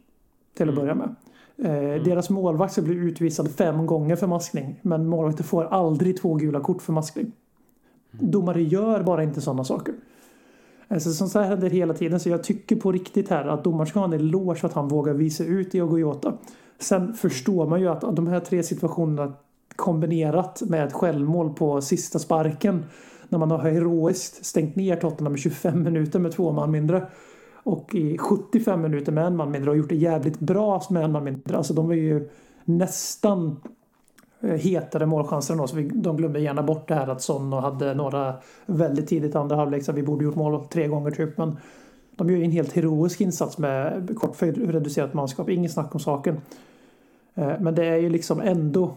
[0.53, 0.75] Till att mm.
[0.75, 1.15] börja med.
[1.57, 2.03] Eh, mm.
[2.03, 4.79] Deras målvakt ska bli utvisad fem gånger för maskning.
[4.81, 7.31] Men målvakten får aldrig två gula kort för maskning.
[8.13, 8.31] Mm.
[8.31, 9.95] Domare gör bara inte sådana saker.
[10.87, 12.19] Alltså, sånt här händer hela tiden.
[12.19, 14.87] Så jag tycker på riktigt här att domaren ska ha en eloge för att han
[14.87, 16.33] vågar visa ut Diogo Jota.
[16.79, 19.33] Sen förstår man ju att de här tre situationerna
[19.75, 22.85] kombinerat med ett självmål på sista sparken
[23.29, 27.07] när man har heroiskt stängt ner Tottenham med 25 minuter med två man mindre
[27.63, 31.11] och i 75 minuter med en man mindre och gjort det jävligt bra med en
[31.11, 31.57] man mindre.
[31.57, 32.29] Alltså de är ju
[32.65, 33.59] nästan
[34.41, 35.73] eh, hetare målchanser än oss.
[35.93, 39.91] De glömmer gärna bort det här att Son hade några väldigt tidigt andra halvlek så
[39.91, 41.37] vi borde gjort mål tre gånger typ.
[41.37, 41.57] Men
[42.15, 45.49] de gör ju en helt heroisk insats med kort reducerat manskap.
[45.49, 46.41] Inget snack om saken.
[47.35, 48.93] Eh, men det är ju liksom ändå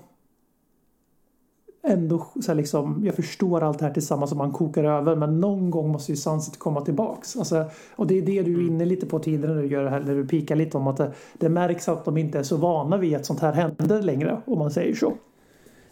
[1.87, 5.70] ändå så liksom, jag förstår allt det här tillsammans som man kokar över men någon
[5.70, 7.37] gång måste ju sanset komma tillbaks.
[7.37, 7.64] Alltså,
[7.96, 10.01] och det är det du är inne lite på tidigare när du gör det här,
[10.01, 12.96] när du pikar lite om att det, det märks att de inte är så vana
[12.96, 15.12] vid att sånt här händer längre om man säger så.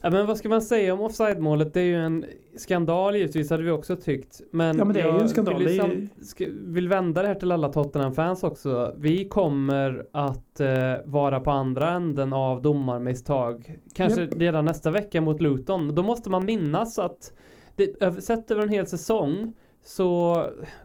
[0.04, 1.74] Ja, men vad ska man säga om offside-målet?
[1.74, 2.24] Det är ju en
[2.56, 4.40] skandal givetvis hade vi också tyckt.
[4.50, 5.58] Men, ja, men det är ju en skandal.
[5.58, 6.72] Vill, ju...
[6.72, 8.94] vill vända det här till alla Tottenham-fans också.
[8.96, 13.78] Vi kommer att eh, vara på andra änden av domarmisstag.
[13.94, 14.34] Kanske yep.
[14.36, 15.94] redan nästa vecka mot Luton.
[15.94, 17.32] Då måste man minnas att
[17.76, 19.52] det, sett över en hel säsong
[19.84, 20.36] så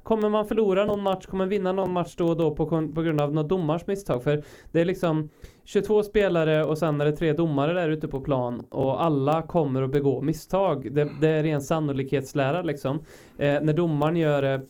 [0.03, 3.21] kommer man förlora någon match, kommer vinna någon match då och då på, på grund
[3.21, 4.23] av någon domars misstag.
[4.23, 5.29] För det är liksom
[5.63, 9.81] 22 spelare och sen är det tre domare där ute på plan och alla kommer
[9.81, 10.93] att begå misstag.
[10.93, 12.97] Det, det är ren sannolikhetslära liksom.
[13.37, 14.61] Eh, när domaren gör det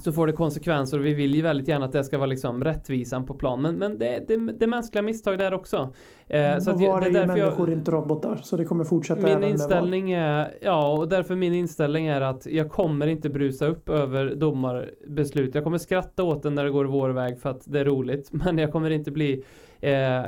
[0.00, 2.64] så får det konsekvenser och vi vill ju väldigt gärna att det ska vara liksom
[2.64, 3.62] rättvisan på plan.
[3.62, 5.92] Men, men det, det, det är mänskliga misstag där också.
[6.26, 8.36] Eh, så att var det, är människor, jag, inte robotar.
[8.42, 12.70] Så det kommer fortsätta Min inställning är, ja och därför min inställning är att jag
[12.70, 15.54] kommer inte brusa upp över domarbeslut.
[15.54, 18.28] Jag kommer skratta åt den när det går vår väg för att det är roligt.
[18.32, 19.44] Men jag kommer inte bli
[19.80, 20.22] eh,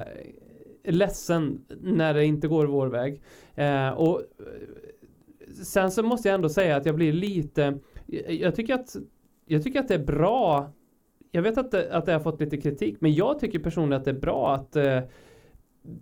[0.85, 3.23] ledsen när det inte går vår väg.
[3.55, 4.23] Eh, och
[5.63, 7.79] sen så måste jag ändå säga att jag blir lite
[8.29, 8.97] jag tycker att
[9.49, 10.71] jag tycker att det är bra.
[11.31, 14.05] Jag vet att det, att det har fått lite kritik, men jag tycker personligen att
[14.05, 15.03] det är bra att eh,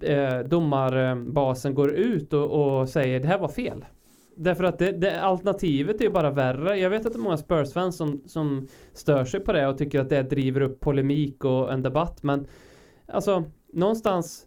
[0.01, 3.85] eh, domarbasen går ut och, och, säger det här var fel.
[4.37, 6.79] Därför att det, det, alternativet är ju bara värre.
[6.79, 10.01] Jag vet att det är många Spurs-fans som, som stör sig på det och tycker
[10.01, 12.23] att det driver upp polemik och en debatt.
[12.23, 12.47] Men
[13.07, 14.47] alltså, någonstans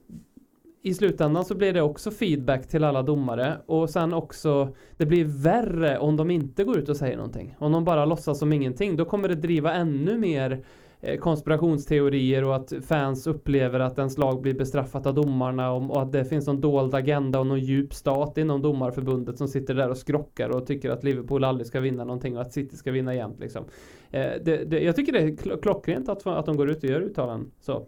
[0.81, 5.25] i slutändan så blir det också feedback till alla domare och sen också det blir
[5.25, 7.55] värre om de inte går ut och säger någonting.
[7.59, 10.65] Om de bara låtsas som ingenting då kommer det driva ännu mer
[11.01, 16.11] eh, konspirationsteorier och att fans upplever att ens lag blir bestraffat av domarna och att
[16.11, 19.97] det finns någon dold agenda och någon djup stat inom domarförbundet som sitter där och
[19.97, 23.39] skrockar och tycker att Liverpool aldrig ska vinna någonting och att City ska vinna jämt
[23.39, 23.65] liksom.
[24.09, 27.01] Eh, det, det, jag tycker det är klockrent att, att de går ut och gör
[27.01, 27.87] uttalanden så.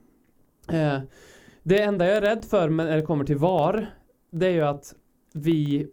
[0.72, 0.98] Eh,
[1.64, 3.90] det enda jag är rädd för när det kommer till VAR
[4.32, 4.96] det är ju att
[5.34, 5.88] vi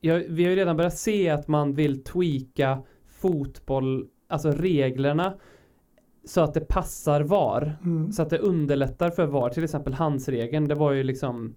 [0.00, 5.34] jag, vi har ju redan börjat se att man vill tweaka fotboll, alltså reglerna
[6.24, 7.78] så att det passar VAR.
[7.84, 8.12] Mm.
[8.12, 9.50] Så att det underlättar för VAR.
[9.50, 10.68] Till exempel handsregeln.
[10.68, 11.54] Det var ju liksom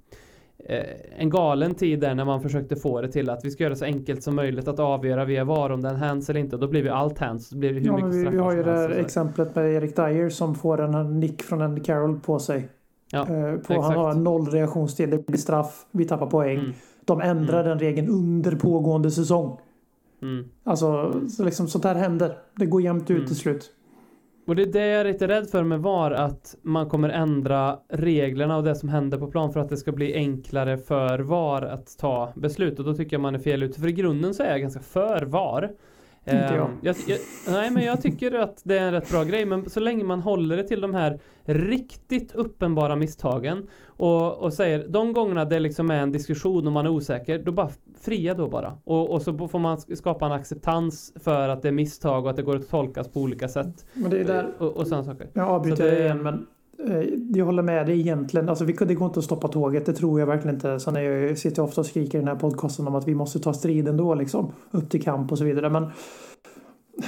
[0.70, 0.84] eh,
[1.18, 3.80] en galen tid där när man försökte få det till att vi ska göra det
[3.80, 6.58] så enkelt som möjligt att avgöra via VAR om den hands eller inte.
[6.58, 7.50] Då blir vi allt hands.
[7.50, 9.96] Då blir det hur ja, mycket vi, vi har ju det här exemplet med Erik
[9.96, 12.70] Dyer som får en nick från Andy Carroll på sig.
[13.14, 16.60] Ja, eh, på, han har noll reaktionstid, det blir straff, vi tappar poäng.
[16.60, 16.74] Mm.
[17.06, 17.70] De ändrar mm.
[17.70, 19.58] den regeln under pågående säsong.
[20.22, 20.46] Mm.
[20.64, 22.38] Alltså, så liksom, sånt här händer.
[22.56, 23.28] Det går jämnt ut mm.
[23.28, 23.72] till slut.
[24.48, 27.80] Och det är det jag är lite rädd för med VAR, att man kommer ändra
[27.90, 31.62] reglerna och det som händer på plan för att det ska bli enklare för VAR
[31.62, 32.80] att ta beslut.
[32.80, 33.80] Och då tycker jag man är fel ute.
[33.80, 35.72] För i grunden så är jag ganska för VAR.
[36.26, 36.70] Inte jag.
[36.70, 37.20] Ehm, jag, jag.
[37.48, 39.46] Nej, men jag tycker att det är en rätt bra grej.
[39.46, 44.88] Men så länge man håller det till de här riktigt uppenbara misstagen och, och säger
[44.88, 47.70] de gångerna det liksom är en diskussion och man är osäker, då bara
[48.02, 48.78] fria då bara.
[48.84, 52.36] Och, och så får man skapa en acceptans för att det är misstag och att
[52.36, 53.86] det går att tolkas på olika sätt.
[53.94, 54.54] Men det är där...
[54.58, 55.28] Och, och sådana saker.
[55.34, 56.00] Jag avbryter det...
[56.00, 56.48] igen, men
[56.80, 58.50] Eh, jag håller med dig egentligen.
[58.50, 60.80] Alltså, det går inte att stoppa tåget, det tror jag verkligen inte.
[60.80, 63.16] Sen är jag sitter jag ofta och skriker i den här podcasten om att vi
[63.16, 64.52] måste ta striden då, liksom.
[64.72, 65.70] Upp till kamp och så vidare.
[65.70, 65.86] Men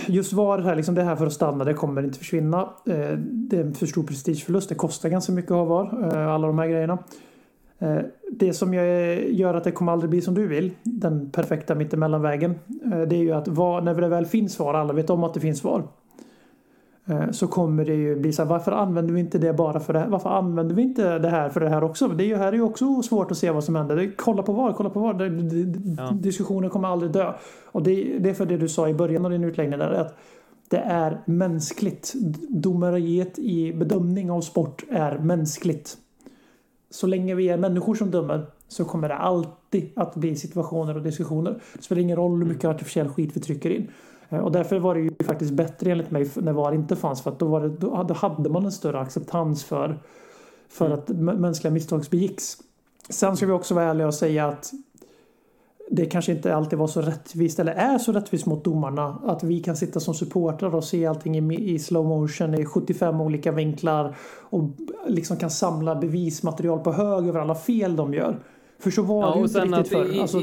[0.07, 2.61] just var det här, liksom det här för att stanna, det kommer inte försvinna.
[2.85, 4.69] Eh, det är en för stor prestigeförlust.
[4.69, 6.97] Det kostar ganska mycket att ha VAR, eh, alla de här grejerna.
[8.31, 12.55] Det som gör att det kommer aldrig bli som du vill, den perfekta mittemellanvägen,
[13.07, 15.39] det är ju att var, när det väl finns VAR, alla vet om att det
[15.39, 15.83] finns VAR.
[17.05, 19.93] Eh, så kommer det ju bli så här, varför använder vi inte det bara för
[19.93, 20.07] det här?
[20.07, 22.07] Varför använder vi inte det här för det här också?
[22.07, 24.11] Det är ju här är ju också svårt att se vad som händer.
[24.17, 25.13] Kolla på var, kolla på var.
[25.97, 26.11] Ja.
[26.11, 27.33] Diskussionen kommer aldrig dö.
[27.71, 30.17] Och det, det är för det du sa i början av din utläggning där, att
[30.69, 32.13] det är mänskligt.
[32.49, 35.97] Domariet i bedömning av sport är mänskligt.
[36.89, 41.03] Så länge vi är människor som dömer så kommer det alltid att bli situationer och
[41.03, 41.61] diskussioner.
[41.73, 43.87] Det spelar ingen roll hur mycket artificiell skit vi trycker in.
[44.29, 47.31] Eh, och därför var det ju faktiskt bättre enligt mig när VAR inte fanns för
[47.31, 49.99] att då, var det, då hade man en större acceptans för,
[50.69, 50.99] för mm.
[50.99, 51.09] att
[51.39, 52.57] mänskliga misstag begicks.
[53.09, 54.71] Sen ska vi också vara ärliga och säga att
[55.89, 59.59] det kanske inte alltid var så rättvist eller är så rättvist mot domarna att vi
[59.59, 64.15] kan sitta som supportrar och se allting i, i slow motion i 75 olika vinklar
[64.41, 64.69] och
[65.07, 68.39] liksom kan samla bevismaterial på hög över alla fel de gör.
[68.79, 70.21] För så var ja, det ju inte riktigt förr.
[70.21, 70.41] Alltså,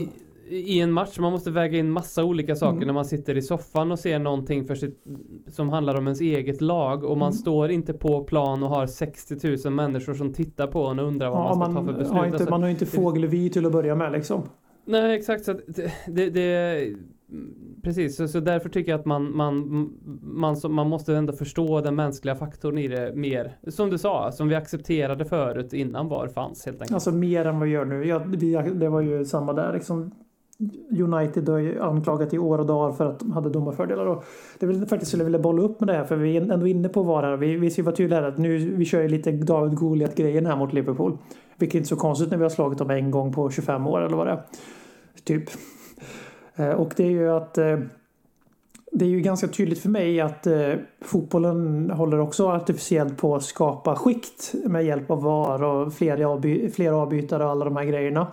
[0.49, 2.87] i en match, man måste väga in massa olika saker mm.
[2.87, 5.05] när man sitter i soffan och ser någonting för sitt,
[5.47, 7.33] som handlar om ens eget lag och man mm.
[7.33, 11.31] står inte på plan och har 60 000 människor som tittar på en och undrar
[11.31, 12.17] vad ja, man ska man, ta för beslut.
[12.17, 14.43] Har inte, alltså, man har inte fågelvy till att börja med liksom.
[14.85, 16.97] Nej exakt, så det, det, det
[17.83, 19.89] Precis, så, så därför tycker jag att man, man,
[20.23, 23.57] man, så, man måste ändå förstå den mänskliga faktorn i det mer.
[23.69, 26.95] Som du sa, som vi accepterade förut innan VAR fanns helt enkelt.
[26.95, 28.05] Alltså mer än vad vi gör nu.
[28.05, 28.19] Ja,
[28.75, 30.15] det var ju samma där liksom.
[30.91, 34.07] United har ju anklagat i år och dagar för att de hade domarfördelar.
[34.07, 34.25] Och
[34.59, 36.89] det vill faktiskt skulle vilja bolla upp med det här för vi är ändå inne
[36.89, 37.37] på VAR här.
[37.37, 40.47] Vi, vi ska vara tydliga här att nu vi kör ju lite David Goliat grejen
[40.47, 41.19] här mot Liverpool.
[41.57, 44.01] Vilket är inte så konstigt när vi har slagit dem en gång på 25 år
[44.01, 44.43] eller vad det är.
[45.25, 45.51] Typ.
[46.57, 47.79] Eh, och det är ju att eh,
[48.93, 53.43] det är ju ganska tydligt för mig att eh, fotbollen håller också artificiellt på att
[53.43, 57.85] skapa skikt med hjälp av VAR och fler, avby fler avbytare och alla de här
[57.85, 58.27] grejerna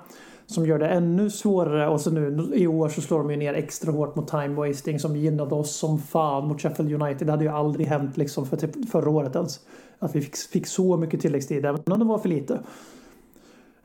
[0.50, 1.90] som gör det ännu svårare.
[1.90, 5.00] Och så nu i år så slår de ju ner extra hårt mot time wasting
[5.00, 7.28] som gynnade oss som fan mot Sheffield United.
[7.28, 9.60] Det hade ju aldrig hänt liksom för typ förra året ens.
[10.00, 12.60] Att vi fick, fick så mycket tilläggstid, även om det var för lite.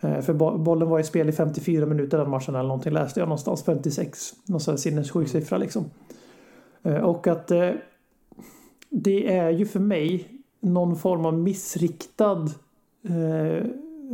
[0.00, 3.27] Eh, för bollen var i spel i 54 minuter den matchen eller någonting läste jag
[3.27, 3.62] någonstans.
[3.64, 4.33] 56.
[4.46, 5.85] Någon sån sinnessjuk siffra liksom.
[6.83, 7.70] Eh, och att eh,
[8.90, 10.29] det är ju för mig
[10.61, 12.48] någon form av missriktad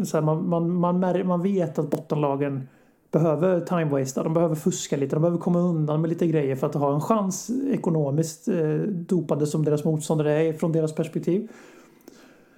[0.05, 2.69] så här, man, man, man, man vet att bottenlagen
[3.11, 6.75] behöver time-wasta, de behöver fuska lite, de behöver komma undan med lite grejer för att
[6.75, 11.49] ha en chans ekonomiskt eh, dopade som deras motståndare är från deras perspektiv.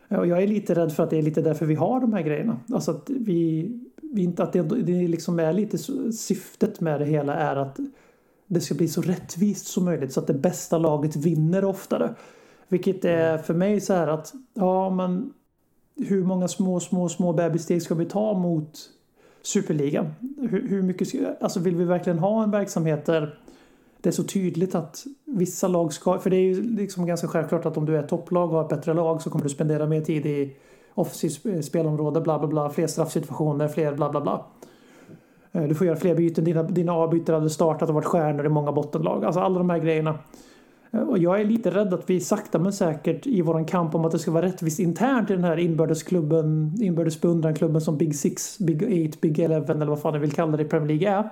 [0.09, 2.23] Och jag är lite rädd för att det är lite därför vi har de här
[2.23, 2.61] grejerna.
[2.73, 5.79] Alltså att vi, vi inte, att det, det liksom är lite
[6.12, 7.79] syftet med det hela är att
[8.47, 12.14] det ska bli så rättvist som möjligt så att det bästa laget vinner oftare.
[12.68, 15.33] Vilket är för mig så här att ja men
[15.96, 18.78] hur många små, små, små bebissteg ska vi ta mot
[19.42, 20.07] Superligan?
[20.40, 23.38] Hur, hur mycket ska, alltså vill vi verkligen ha en verksamhet där
[24.00, 26.18] det är så tydligt att vissa lag ska...
[26.18, 28.68] För det är ju liksom ganska självklart att om du är topplag och har ett
[28.68, 30.57] bättre lag så kommer du spendera mer tid i
[30.94, 34.44] offensivt spelområde, bla bla bla, fler straffsituationer, fler bla bla bla.
[35.52, 38.48] Eh, du får göra fler byten, dina, dina avbytare hade startat och varit stjärnor i
[38.48, 39.24] många bottenlag.
[39.24, 40.18] Alltså alla de här grejerna.
[40.92, 44.05] Eh, och jag är lite rädd att vi sakta men säkert i våran kamp om
[44.05, 48.83] att det ska vara rättvist internt i den här inbördesklubben, inbördesbeundranklubben som Big Six, Big
[48.83, 51.28] Eight, Big Eleven eller vad fan ni vill kalla det i Premier League är.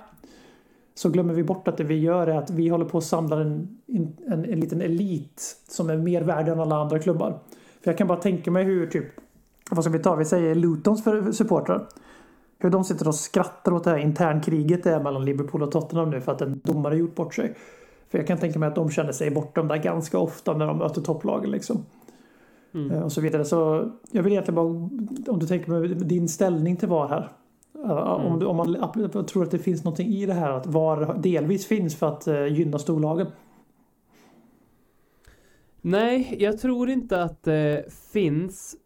[0.95, 3.41] Så glömmer vi bort att det vi gör är att vi håller på att samla
[3.41, 3.77] en,
[4.27, 7.39] en, en liten elit som är mer värd än alla andra klubbar.
[7.83, 9.05] För jag kan bara tänka mig hur typ,
[9.71, 11.03] vad ska vi ta, vi säger Lutons
[11.37, 11.87] supportrar.
[12.59, 16.09] Hur de sitter och skrattar åt det här internkriget det är mellan Liverpool och Tottenham
[16.09, 17.55] nu för att en domare gjort bort sig.
[18.11, 21.01] För jag kan tänka mig att de känner sig bortdömda ganska ofta när de möter
[21.01, 21.85] topplagen liksom.
[22.73, 22.91] Mm.
[22.91, 23.45] Eh, och så vidare.
[23.45, 24.65] Så jag vill egentligen bara,
[25.31, 27.29] om du tänker på din ställning till VAR här.
[27.75, 28.27] Mm.
[28.33, 31.65] Om, du, om man tror att det finns någonting i det här att VAR delvis
[31.67, 33.27] finns för att uh, gynna storlagen.
[35.81, 38.79] Nej, jag tror inte att det finns eh,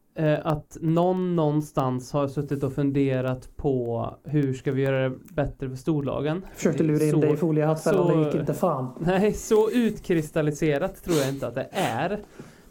[0.43, 5.75] att någon någonstans har suttit och funderat på hur ska vi göra det bättre för
[5.75, 6.45] storlagen.
[6.55, 8.93] Försökte lura in dig i foliehattfällan, det gick inte fan.
[8.99, 12.19] Nej, så utkristalliserat tror jag inte att det är.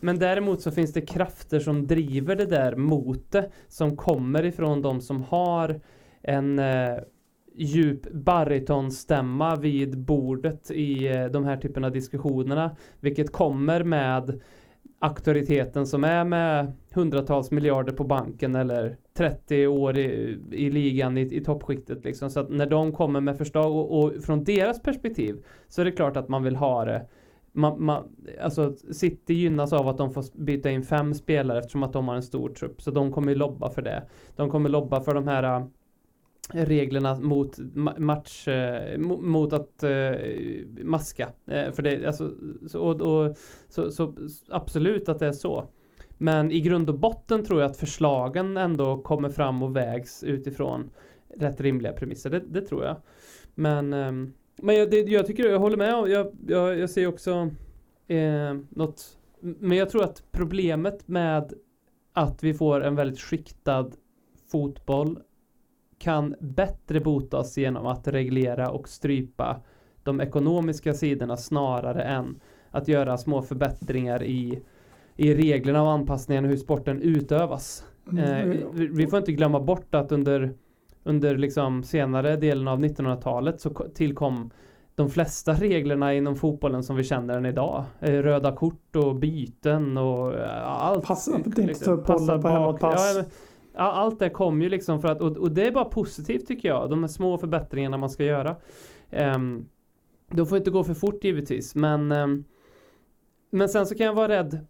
[0.01, 4.83] Men däremot så finns det krafter som driver det där mot det som kommer ifrån
[4.83, 5.81] de som har
[6.23, 6.97] en eh,
[7.55, 12.77] djup baritonstämma vid bordet i eh, de här typerna av diskussionerna.
[13.01, 14.41] Vilket kommer med
[15.05, 21.21] auktoriteten som är med hundratals miljarder på banken eller 30 år i, i ligan i,
[21.21, 22.31] i toppskiktet liksom.
[22.31, 25.93] Så att när de kommer med förslag och, och, från deras perspektiv så är det
[25.93, 27.07] klart att man vill ha det
[27.57, 28.05] man, man,
[28.43, 32.15] alltså City gynnas av att de får byta in fem spelare eftersom att de har
[32.15, 32.83] en stor trupp.
[32.83, 34.03] Så de kommer ju lobba för det.
[34.37, 35.67] De kommer lobba för de här
[36.53, 37.59] reglerna mot
[37.99, 40.15] match, eh, mot att eh,
[40.83, 41.29] maska.
[41.47, 42.31] Eh, för det, alltså,
[42.67, 43.37] så, och, och,
[43.69, 44.15] så, så,
[44.49, 45.69] absolut att det är så.
[46.19, 50.91] Men i grund och botten tror jag att förslagen ändå kommer fram och vägs utifrån
[51.37, 52.31] rätt rimliga premisser.
[52.31, 52.97] Det, det tror jag.
[53.55, 56.09] Men, ehm, men jag, det, jag tycker, jag håller med.
[56.09, 57.51] Jag, jag, jag ser också
[58.09, 59.19] eh, något.
[59.41, 61.53] Men jag tror att problemet med
[62.13, 63.91] att vi får en väldigt skiktad
[64.51, 65.19] fotboll
[66.05, 69.61] kan bättre botas genom att reglera och strypa
[70.03, 72.41] de ekonomiska sidorna snarare än
[72.71, 74.63] att göra små förbättringar i,
[75.17, 77.85] i reglerna och anpassningen hur sporten utövas.
[78.13, 78.25] Mm.
[78.25, 80.55] Eh, vi, vi, får inte glömma bort att under,
[81.05, 84.51] under liksom senare delen av 1900-talet så tillkom
[84.95, 87.85] de flesta reglerna inom fotbollen som vi känner den idag.
[88.01, 91.05] Eh, röda kort och byten och eh, allt.
[91.05, 93.17] Passa, liksom, inte ta upp bollen på hemåtpass.
[93.17, 93.25] Ja, Ja,
[93.75, 96.91] allt det kom ju liksom för att, och, och, det är bara positivt tycker jag,
[96.91, 98.57] de små förbättringarna man ska göra.
[99.11, 99.69] Um,
[100.31, 102.45] de får inte gå för fort givetvis, men um,
[103.55, 104.67] men sen så kan jag vara rädd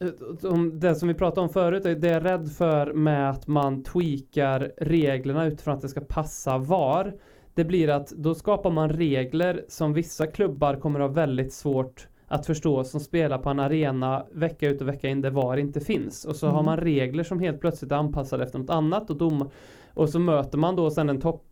[0.00, 3.46] eh, om det som vi pratade om förut, det är jag rädd för med att
[3.46, 7.14] man tweakar reglerna utifrån att det ska passa VAR.
[7.54, 12.46] Det blir att då skapar man regler som vissa klubbar kommer ha väldigt svårt att
[12.46, 16.24] förstå som spelar på en arena vecka ut och vecka in där VAR inte finns.
[16.24, 16.56] Och så mm.
[16.56, 19.50] har man regler som helt plötsligt är anpassade efter något annat och, dom,
[19.94, 21.44] och så möter man då sen en topp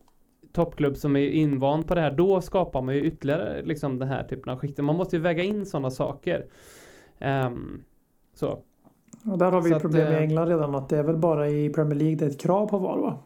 [0.51, 4.23] toppklubb som är invand på det här, då skapar man ju ytterligare liksom den här
[4.23, 4.85] typen av skikten.
[4.85, 6.45] Man måste ju väga in sådana saker.
[7.19, 7.83] Um,
[8.33, 8.47] så.
[9.31, 11.17] Och där har vi så problem att, i eh, England redan att det är väl
[11.17, 13.17] bara i Premier League det är ett krav på VAR va?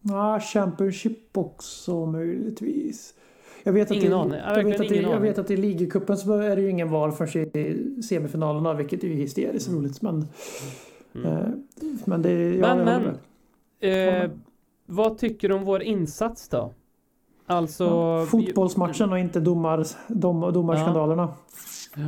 [0.00, 3.14] Ja, ah, Championship också möjligtvis.
[3.64, 4.38] Jag vet ingen aning.
[4.46, 6.90] Jag, jag, vet att i, jag vet att i ligacupen så är det ju ingen
[6.90, 9.80] val förrän i semifinalerna vilket är ju hysteriskt mm.
[9.80, 10.02] roligt.
[10.02, 10.28] Men,
[11.14, 11.26] mm.
[11.26, 11.48] eh,
[12.04, 12.54] men det...
[12.54, 13.02] Ja, men,
[13.80, 14.30] men eh,
[14.86, 16.72] vad tycker du om vår insats då?
[17.46, 17.84] Alltså...
[17.84, 21.28] Ja, fotbollsmatchen och inte domar, dom, domarskandalerna.
[21.96, 22.02] Ja.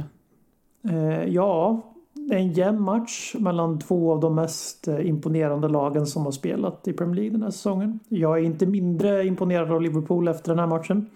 [0.91, 1.83] Eh, ja,
[2.31, 6.93] en jämn match mellan två av de mest eh, imponerande lagen som har spelat i
[6.93, 8.01] Premier League den här säsongen.
[8.09, 11.11] Jag är inte mindre imponerad av Liverpool efter den här matchen.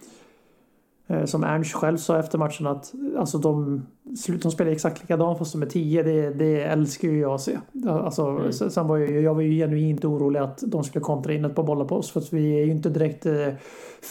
[1.11, 3.87] Eh, som Ernst själv sa efter matchen att alltså de,
[4.43, 6.03] de spelar exakt likadant fast de är tio.
[6.03, 7.59] Det, det älskar ju jag att se.
[7.87, 8.53] Alltså, mm.
[8.53, 11.63] Sen var jag, jag var ju genuint orolig att de skulle kontra in ett par
[11.63, 13.49] bollar på oss för att vi är ju inte direkt eh,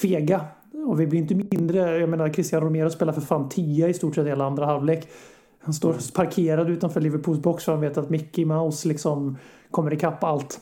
[0.01, 0.41] fega.
[0.87, 1.97] Och vi blir inte mindre.
[1.97, 5.07] Jag menar Christian Romero spelar för fan 10 i stort sett hela andra halvlek.
[5.59, 6.01] Han står mm.
[6.15, 9.37] parkerad utanför Liverpools box för han vet att Mickey Mouse liksom
[9.71, 10.59] kommer ikapp allt.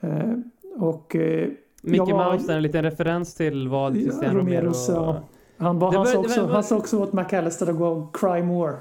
[0.00, 0.32] Eh,
[0.76, 1.48] och eh,
[1.82, 4.72] Mickey var, Mouse är en liten referens till vad Christian Romero...
[4.88, 5.22] Ja,
[5.62, 8.76] han, bara, han, sa också, han sa också åt McAllister att gå och cry more.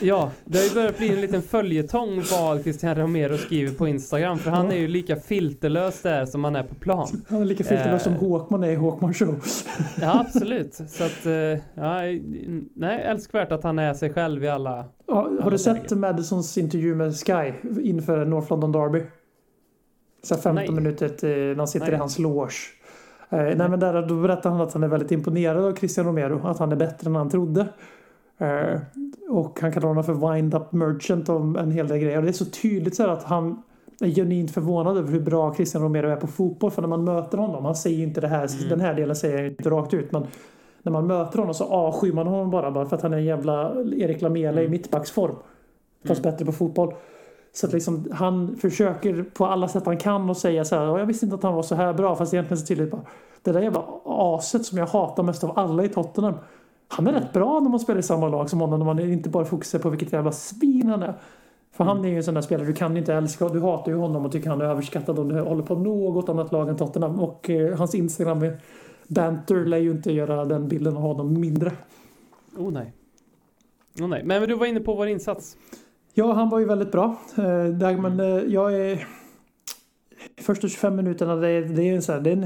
[0.00, 4.38] Ja, det har ju börjat bli en liten följetong vad Christian Romero skriver på Instagram.
[4.38, 7.08] För han är ju lika filterlös där som han är på plan.
[7.28, 9.42] Han är lika filterlös eh, som Håkman är i Håkman show.
[10.00, 10.74] Ja, absolut.
[10.74, 11.32] Så att, eh,
[11.74, 12.00] ja,
[12.74, 14.84] nej, älskvärt att han är sig själv i alla...
[15.06, 16.00] Ja, har alla du sett lägen.
[16.00, 19.02] Madisons intervju med Sky inför North London Derby?
[20.22, 20.70] Så 15 nej.
[20.70, 21.08] minuter
[21.48, 21.94] när han sitter nej.
[21.94, 22.54] i hans loge.
[23.30, 26.46] Eh, nej men där, då berättar han att han är väldigt imponerad av Christian Romero.
[26.46, 27.66] Att han är bättre än han trodde.
[28.38, 28.80] Eh,
[29.28, 32.16] och han kallar honom för wind up merchant och en hel del grejer.
[32.16, 33.62] Och det är så tydligt så att han
[34.00, 36.70] är genuint förvånad över hur bra Christian Romero är på fotboll.
[36.70, 38.68] För när man möter honom, han säger inte det här, mm.
[38.68, 40.12] den här delen säger han inte rakt ut.
[40.12, 40.26] Men
[40.82, 43.24] när man möter honom så avskyr man honom bara, bara för att han är en
[43.24, 44.64] jävla Erik Lamela mm.
[44.64, 45.34] i mittbacksform.
[46.04, 46.32] Fast mm.
[46.32, 46.94] bättre på fotboll.
[47.54, 50.98] Så att liksom, han försöker på alla sätt han kan och säga så här.
[50.98, 52.16] Jag visste inte att han var så här bra.
[52.16, 53.02] Fast egentligen så tydligt bara.
[53.42, 56.34] Det där jävla aset som jag hatar mest av alla i Tottenham.
[56.88, 58.78] Han är rätt bra när man spelar i samma lag som honom.
[58.78, 61.14] När man inte bara fokuserar på vilket jävla svin han är.
[61.72, 63.98] För han är ju en sån där spelare, du kan inte älska, du hatar ju
[63.98, 67.20] honom och tycker han är överskattad om du håller på något annat lag än Tottenham.
[67.20, 68.60] Och eh, hans Instagram med
[69.08, 71.72] banter lär ju inte göra den bilden av honom mindre.
[72.56, 72.92] Oh nej.
[74.00, 74.24] Oh nej.
[74.24, 75.56] Men du var inne på vår insats.
[76.16, 77.16] Ja, han var ju väldigt bra.
[77.36, 79.06] Eh, där, men eh, jag är...
[80.40, 82.44] Första 25 minuterna, det är, det är en, så här, det är en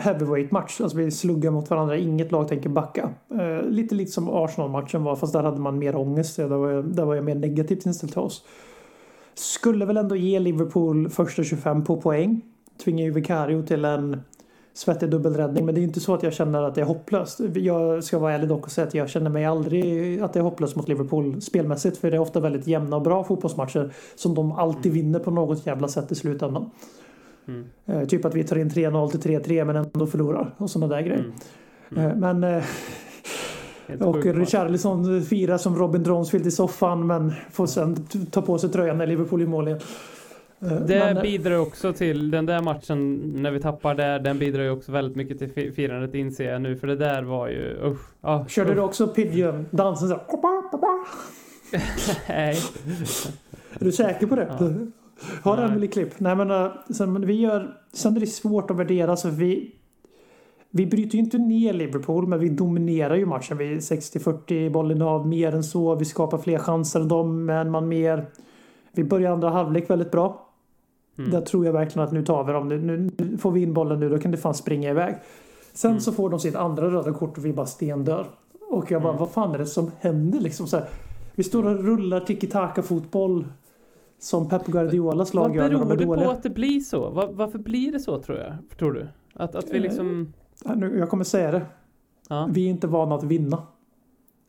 [0.00, 0.80] heavyweight match.
[0.80, 3.10] Alltså vi sluggar mot varandra, inget lag tänker backa.
[3.40, 6.36] Eh, lite lite som Arsenal-matchen var, fast där hade man mer ångest.
[6.36, 8.44] Där var jag, där var jag mer negativt inställd till oss.
[9.34, 12.40] Skulle väl ändå ge Liverpool första 25 på poäng.
[12.84, 14.20] Tvingar ju Vicario till en
[14.72, 15.66] svettig dubbelräddning.
[15.66, 17.40] Men det är inte så att jag känner att det är hopplöst.
[17.54, 20.42] Jag ska vara ärlig dock och säga att jag känner mig aldrig att det är
[20.42, 21.98] hopplöst mot Liverpool spelmässigt.
[21.98, 25.66] För det är ofta väldigt jämna och bra fotbollsmatcher som de alltid vinner på något
[25.66, 26.70] jävla sätt i slutändan.
[27.48, 27.64] Mm.
[27.86, 31.02] Eh, typ att vi tar in 3-0 till 3-3 men ändå förlorar och sådana där
[31.02, 31.32] grejer.
[31.90, 32.04] Mm.
[32.04, 32.10] Mm.
[32.10, 32.64] Eh, men eh,
[34.00, 38.98] och Richarlison firar som Robin Dronsfield i soffan men får sen ta på sig tröjan
[38.98, 39.80] när Liverpool är mål igen.
[40.62, 44.18] Eh, det men, bidrar också till den där matchen när vi tappar där.
[44.18, 46.76] Den bidrar ju också väldigt mycket till firandet inser jag nu.
[46.76, 48.00] För det där var ju usch.
[48.20, 48.76] Ah, Körde usch.
[48.76, 50.20] du också Pidgeon-dansen så
[52.28, 52.56] Nej.
[53.78, 54.56] Är du säker på det?
[54.60, 54.70] Ja.
[55.42, 56.20] Har du en klipp?
[56.20, 59.74] Nej men uh, sen, vi gör, sen är det svårt att värdera så vi
[60.70, 63.58] vi bryter ju inte ner Liverpool men vi dominerar ju matchen.
[63.58, 65.94] Vi är 60-40 bollen av mer än så.
[65.94, 68.26] Vi skapar fler chanser än dem men man mer.
[68.92, 70.49] Vi börjar andra halvlek väldigt bra.
[71.20, 71.30] Mm.
[71.30, 72.68] Där tror jag verkligen att nu tar vi dem.
[72.68, 75.14] Nu, nu får vi in bollen nu, då kan det fan springa iväg.
[75.72, 76.00] Sen mm.
[76.00, 78.26] så får de sitt andra röda kort och vi bara stendör.
[78.70, 79.20] Och jag bara, mm.
[79.20, 80.66] vad fan är det som händer liksom?
[80.66, 80.88] Så här,
[81.34, 83.44] vi står och rullar tiki-taka fotboll
[84.18, 85.88] som Pep Guardiolas lag gör när de är dåliga.
[85.88, 87.10] Vad beror det på att det blir så?
[87.10, 88.54] Var, varför blir det så tror jag?
[88.78, 89.08] Tror du?
[89.34, 90.32] Att, att vi eh, liksom...
[90.98, 91.62] Jag kommer säga det.
[92.28, 92.48] Ja.
[92.50, 93.62] Vi är inte vana att vinna.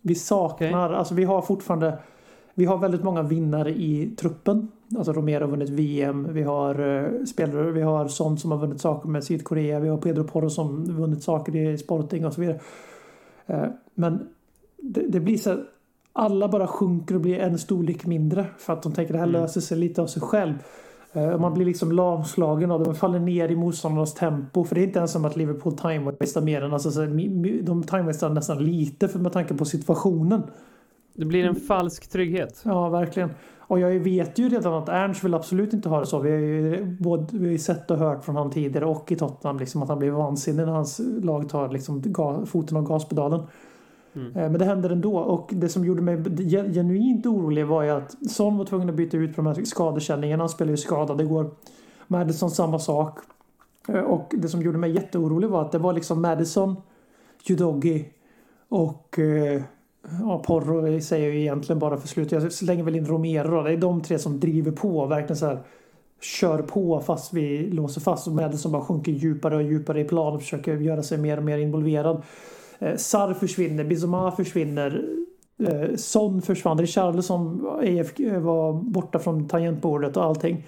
[0.02, 0.98] Vi saknar, okay.
[0.98, 2.00] alltså vi har fortfarande
[2.54, 4.68] vi har väldigt många vinnare i truppen.
[4.98, 6.34] Alltså Romero har vunnit VM.
[6.34, 9.80] Vi har uh, spelare, vi har sånt som har vunnit saker med Sydkorea.
[9.80, 12.60] Vi har Pedro Porro som vunnit saker i Sporting och så vidare.
[13.50, 13.66] Uh,
[13.96, 14.28] men
[14.78, 15.58] det, det, blir så
[16.14, 19.30] alla bara sjunker och blir en storlek mindre för att de tänker att det här
[19.30, 19.42] mm.
[19.42, 20.54] löser sig lite av sig själv.
[21.16, 22.86] Uh, man blir liksom lamslagen av det.
[22.86, 24.64] Man faller ner i motståndarnas tempo.
[24.64, 27.02] För det är inte ens som att Liverpool time mer än alltså, så,
[27.64, 30.44] de time nästan lite för med tanke på situationen.
[31.14, 32.62] Det blir en falsk trygghet.
[32.66, 33.30] Ja, verkligen.
[33.60, 36.20] Och jag vet ju redan att Ernst vill absolut inte ha det så.
[36.20, 39.60] Vi har ju både vi har sett och hört från honom tidigare och i Tottenham
[39.60, 42.04] liksom att han blir vansinnig när hans lag tar liksom
[42.46, 43.44] foten av gaspedalen.
[44.14, 44.28] Mm.
[44.28, 46.24] Eh, men det händer ändå och det som gjorde mig
[46.74, 50.42] genuint orolig var ju att Son var tvungen att byta ut på de här skadekänningarna.
[50.42, 51.18] Han spelar ju skadad.
[51.18, 51.52] Det går
[52.08, 53.20] Madison samma sak.
[53.88, 56.76] Eh, och det som gjorde mig jätteorolig var att det var liksom Madison,
[57.44, 58.10] Judogi
[58.70, 59.62] och eh,
[60.20, 62.32] Ja, Porro säger jag ju egentligen bara för slut.
[62.32, 63.64] Jag slänger väl in Romero.
[63.64, 65.06] Det är de tre som driver på.
[65.06, 65.60] Verkligen så här
[66.22, 68.28] kör på fast vi låser fast.
[68.28, 71.44] Och Madison bara sjunker djupare och djupare i plan och försöker göra sig mer och
[71.44, 72.22] mer involverad.
[72.80, 75.06] Eh, Sar försvinner, Bizoma försvinner.
[75.64, 76.78] Eh, Son försvann.
[76.78, 77.64] Richarlison
[78.44, 80.66] var borta från tangentbordet och allting.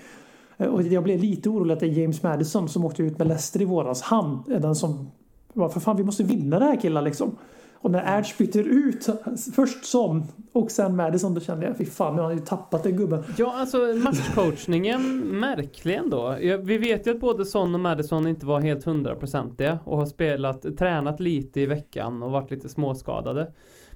[0.58, 3.28] Eh, och jag blev lite orolig att det är James Madison som åkte ut med
[3.28, 4.02] Leicester i våras.
[4.02, 5.12] Han är den som...
[5.54, 7.36] För fan, vi måste vinna det här killar liksom.
[7.84, 9.10] Och när Ernst byter ut,
[9.56, 12.84] först som och sen Madison, då kände jag fy fan, nu har han ju tappat
[12.84, 13.24] den gubben.
[13.38, 16.36] Ja, alltså matchcoachningen, märklig ändå.
[16.64, 20.78] Vi vet ju att både Son och Madison inte var helt hundraprocentiga och har spelat,
[20.78, 23.52] tränat lite i veckan och varit lite småskadade.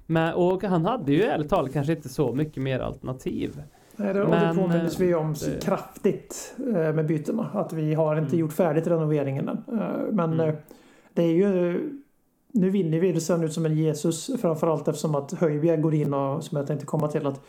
[0.06, 3.64] Men, och han hade ju ärligt talat kanske inte så mycket mer alternativ.
[3.96, 5.64] Nej, det, Men, det påminns vi om det...
[5.64, 7.50] kraftigt eh, med bytena.
[7.54, 8.40] Att vi har inte mm.
[8.40, 9.80] gjort färdigt renoveringen än.
[9.80, 10.50] Eh, men mm.
[10.50, 10.56] Eh,
[11.14, 11.80] det är ju
[12.52, 13.12] nu vinner vi.
[13.12, 16.68] Det ser ut som en Jesus framförallt eftersom att Höjbjerg går in och som jag
[16.68, 17.42] tänkte komma till att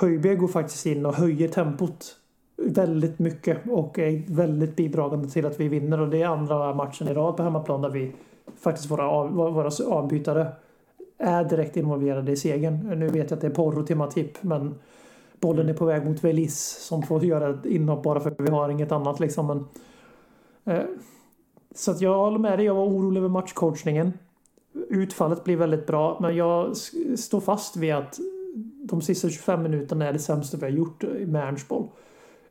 [0.00, 2.16] Höjbjerg går faktiskt in och höjer tempot
[2.56, 7.08] väldigt mycket och är väldigt bidragande till att vi vinner och det är andra matchen
[7.08, 8.12] i rad på hemmaplan där vi
[8.60, 10.46] faktiskt våra, av, våra avbytare
[11.18, 12.98] är direkt involverade i segern.
[12.98, 14.74] Nu vet jag att det är Porro till Matip men
[15.40, 18.50] bollen är på väg mot Velis som får göra ett inhopp bara för att vi
[18.50, 19.46] har inget annat liksom.
[19.46, 19.64] Men,
[20.76, 20.84] eh,
[21.78, 22.66] så att jag håller med dig.
[22.66, 24.12] Jag var orolig över matchcoachningen.
[24.88, 26.76] Utfallet blir väldigt bra, men jag
[27.16, 28.18] står fast vid att
[28.82, 31.88] de sista 25 minuterna är det sämsta vi har gjort med Ernstboll.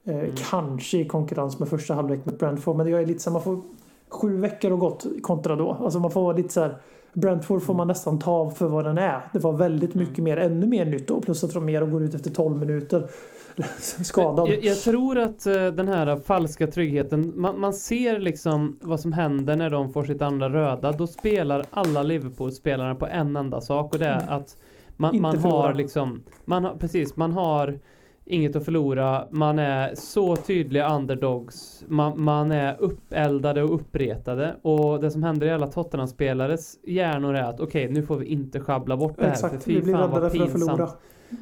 [0.03, 0.32] Eh, mm.
[0.49, 3.61] Kanske i konkurrens med första halvlek med Brentford, men jag är lite så man får
[4.09, 5.71] sju veckor och gått kontra då.
[5.71, 6.78] Alltså man får vara lite så här
[7.16, 9.22] Brentford får man nästan ta för vad den är.
[9.34, 10.24] Det var väldigt mycket mm.
[10.24, 11.22] mer, ännu mer nytt då.
[11.22, 13.07] Plus att Romero går ut efter 12 minuter.
[14.03, 14.49] skadad.
[14.49, 19.13] Jag, jag, tror att uh, den här falska tryggheten, man, man, ser liksom vad som
[19.13, 20.91] händer när de får sitt andra röda.
[20.91, 24.34] Då spelar alla Liverpool-spelarna på en enda sak och det är mm.
[24.34, 24.57] att
[24.97, 27.80] man, man har liksom, man har, precis, man har
[28.26, 29.28] inget att förlora.
[29.32, 31.86] Man är så tydliga underdogs.
[31.88, 34.55] Man, man är uppeldade och uppretade.
[34.61, 38.26] Och det som händer i alla Tottenham-spelares hjärnor är att okej, okay, nu får vi
[38.26, 39.32] inte schabbla bort det här.
[39.32, 40.97] Exakt, för fy vi blir fan vad pinsamt.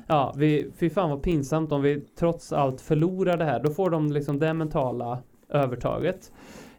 [0.08, 3.64] Ja, vi, fy fan vad pinsamt om vi trots allt förlorar det här.
[3.64, 5.20] Då får de liksom det mentala
[5.50, 6.32] övertaget.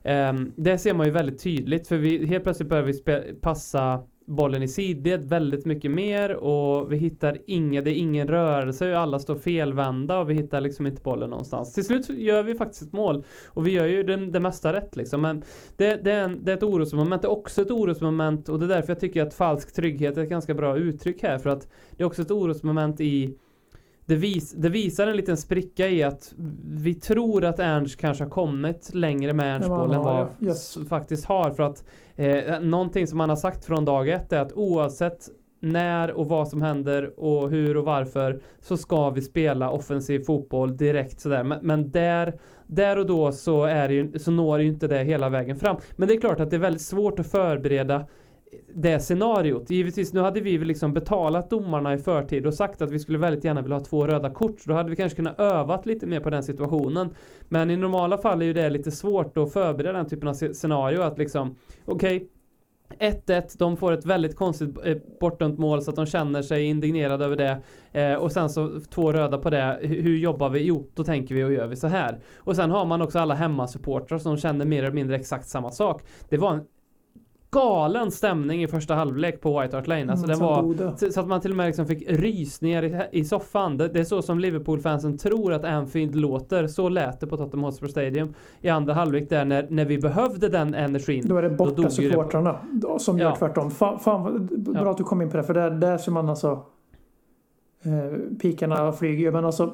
[0.05, 4.62] Um, det ser man ju väldigt tydligt för vi helt plötsligt börjar vi passa bollen
[4.62, 9.37] i sidled väldigt mycket mer och vi hittar inga, det är ingen rörelse, alla står
[9.37, 11.72] felvända och vi hittar liksom inte bollen någonstans.
[11.75, 14.97] Till slut gör vi faktiskt ett mål och vi gör ju det, det mesta rätt
[14.97, 15.22] liksom.
[15.22, 15.43] Men
[15.77, 18.66] det, det, är en, det är ett orosmoment, det är också ett orosmoment och det
[18.66, 21.68] är därför jag tycker att falsk trygghet är ett ganska bra uttryck här för att
[21.97, 23.39] det är också ett orosmoment i
[24.07, 26.34] det, vis, det, visar en liten spricka i att
[26.64, 30.78] vi tror att Ernst kanske har kommit längre med Ernstboll än vad yes.
[30.88, 31.50] faktiskt har.
[31.50, 31.84] För att
[32.16, 35.28] eh, någonting som man har sagt från dag ett är att oavsett
[35.61, 40.76] när och vad som händer och hur och varför så ska vi spela offensiv fotboll
[40.76, 41.44] direkt sådär.
[41.44, 45.28] Men, men där, där och då så, är ju, så når ju inte det hela
[45.28, 45.76] vägen fram.
[45.96, 48.07] Men det är klart att det är väldigt svårt att förbereda
[48.74, 49.70] det scenariot.
[49.70, 53.18] Givetvis, nu hade vi väl liksom betalat domarna i förtid och sagt att vi skulle
[53.18, 54.61] väldigt gärna vilja ha två röda kort.
[54.61, 57.14] Så då hade vi kanske kunnat övat lite mer på den situationen.
[57.48, 61.00] Men i normala fall är ju det lite svårt att förbereda den typen av scenario.
[61.00, 62.28] Att liksom, okej, okay,
[62.98, 67.24] 1-1, de får ett väldigt konstigt eh, bortdömt mål så att de känner sig indignerade
[67.24, 67.62] över det.
[68.00, 69.78] Eh, och sen så två röda på det.
[69.82, 70.61] Hur jobbar vi?
[70.61, 72.20] Jo, då tänker vi och gör vi så här.
[72.36, 76.02] Och sen har man också alla hemmasupportrar som känner mer eller mindre exakt samma sak.
[76.28, 76.62] Det var en
[77.55, 80.12] galen stämning i första halvlek på White Hart Lane.
[80.12, 83.24] Alltså mm, den var, så att man till och med liksom fick rysningar i, i
[83.24, 83.76] soffan.
[83.76, 86.66] Det, det, är så som Liverpool-fansen tror att Anfield låter.
[86.66, 90.48] Så lät det på Tottenham Hotspur Stadium i andra halvlek där när, när vi behövde
[90.48, 91.28] den energin.
[91.28, 92.59] Då är det borta supportrarna
[92.98, 93.36] som gör ja.
[93.36, 93.70] tvärtom.
[93.70, 94.90] Fan, fan bra ja.
[94.90, 96.66] att du kom in på det för där, där ser man alltså
[97.84, 99.72] eh, pikarna flyger men alltså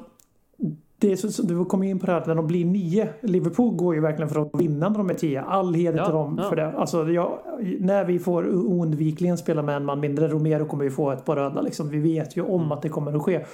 [1.01, 3.09] det är så, du kommer in på det här att när de blir nio.
[3.21, 5.41] Liverpool går ju verkligen för att vinna när de är tio.
[5.41, 6.49] All heder ja, till dem ja.
[6.49, 6.71] för det.
[6.71, 7.39] Alltså, jag,
[7.79, 11.35] när vi får oundvikligen spela med en man mindre, Romero kommer vi få ett par
[11.35, 11.61] röda.
[11.61, 11.89] Liksom.
[11.89, 12.71] Vi vet ju om mm.
[12.71, 13.45] att det kommer att ske.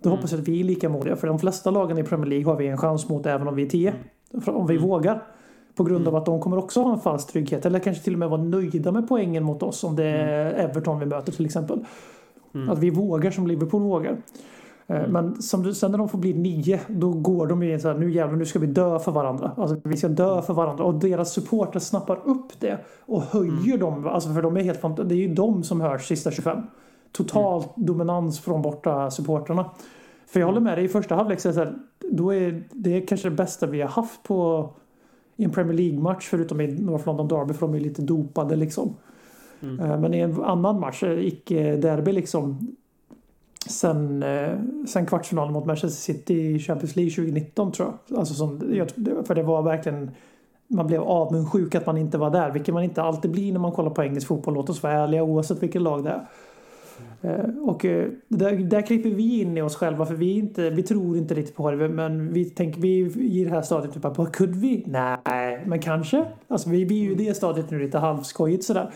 [0.00, 0.16] Då mm.
[0.16, 1.16] hoppas jag att vi är lika modiga.
[1.16, 3.62] För de flesta lagen i Premier League har vi en chans mot även om vi
[3.62, 3.94] är tio.
[4.34, 4.56] Mm.
[4.56, 4.88] Om vi mm.
[4.88, 5.22] vågar.
[5.76, 6.18] På grund av mm.
[6.18, 7.66] att de kommer också ha en falsk trygghet.
[7.66, 9.84] Eller kanske till och med vara nöjda med poängen mot oss.
[9.84, 10.70] Om det är mm.
[10.70, 11.84] Everton vi möter till exempel.
[12.68, 14.16] Att vi vågar som Liverpool vågar.
[14.86, 15.10] Eh, mm.
[15.10, 17.98] Men som du, sen när de får bli nio, då går de ju så här,
[17.98, 19.52] nu jävlar, nu ska vi dö för varandra.
[19.56, 20.84] Alltså vi ska dö för varandra.
[20.84, 23.80] Och deras supportrar snappar upp det och höjer mm.
[23.80, 24.06] dem.
[24.06, 26.58] Alltså för de är helt Det är ju de som hörs sista 25.
[27.12, 27.86] Totalt mm.
[27.86, 29.70] dominans från borta supportrarna.
[30.26, 31.74] För jag håller med dig, i första halvlek så är det, så här,
[32.10, 34.70] då är det kanske det bästa vi har haft på
[35.36, 38.96] i en Premier League-match förutom i North London Derby för de är lite dopade liksom.
[39.62, 39.80] Mm.
[39.80, 42.76] Eh, men i en annan match, eh, icke-derby liksom,
[43.66, 48.18] sen, eh, sen kvartsfinalen mot Manchester City i Champions League 2019 tror jag.
[48.18, 48.60] Alltså som,
[49.26, 50.10] för det var verkligen
[50.66, 53.72] man blev avundsjuk att man inte var där, vilket man inte alltid blir när man
[53.72, 54.54] kollar på engelsk fotboll.
[54.54, 56.26] Låt oss vara ärliga oavsett vilket lag det är.
[57.22, 60.82] Eh, och eh, där, där kryper vi in i oss själva för vi, inte, vi
[60.82, 61.88] tror inte riktigt på det.
[61.88, 64.84] Men vi tänker, vi i det här stadiet, typ, bara, kunde vi?
[64.86, 66.24] Nej, men kanske.
[66.48, 68.90] Alltså vi, vi är ju i det stadiet nu lite halvskojigt sådär.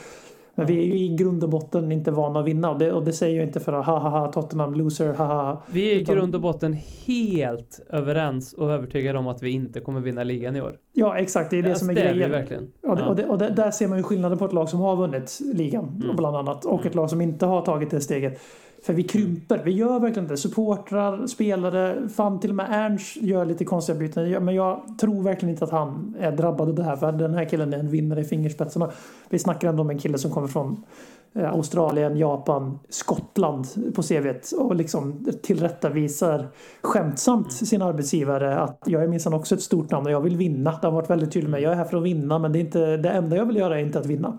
[0.58, 3.04] Men vi är ju i grund och botten inte vana att vinna och det, och
[3.04, 5.62] det säger jag inte för att ha ha ha Tottenham loser ha ha.
[5.70, 10.00] Vi är i grund och botten helt överens och övertygade om att vi inte kommer
[10.00, 10.72] vinna ligan i år.
[10.92, 12.22] Ja exakt, det är det alltså, som är det grejen.
[12.22, 12.70] Är verkligen.
[12.82, 14.80] Och, det, och, det, och det, där ser man ju skillnaden på ett lag som
[14.80, 16.16] har vunnit ligan mm.
[16.16, 16.96] bland annat och ett mm.
[16.96, 18.40] lag som inte har tagit det steget.
[18.82, 19.62] För vi krymper.
[19.64, 20.36] Vi gör verkligen det.
[20.36, 24.44] Supportrar, spelare, fan till och med Ernst gör lite konstiga byten.
[24.44, 26.96] Men jag tror verkligen inte att han är drabbad av det här.
[26.96, 28.90] För den här killen är en vinnare i fingerspetsarna.
[29.28, 30.84] Vi snackar ändå om en kille som kommer från
[31.34, 36.48] eh, Australien, Japan, Skottland på CVt och liksom tillrättavisar
[36.82, 40.78] skämtsamt sin arbetsgivare att jag är minsann också ett stort namn och jag vill vinna.
[40.80, 41.60] Det har varit väldigt tydligt med.
[41.60, 43.78] Jag är här för att vinna men det, är inte, det enda jag vill göra
[43.80, 44.38] är inte att vinna.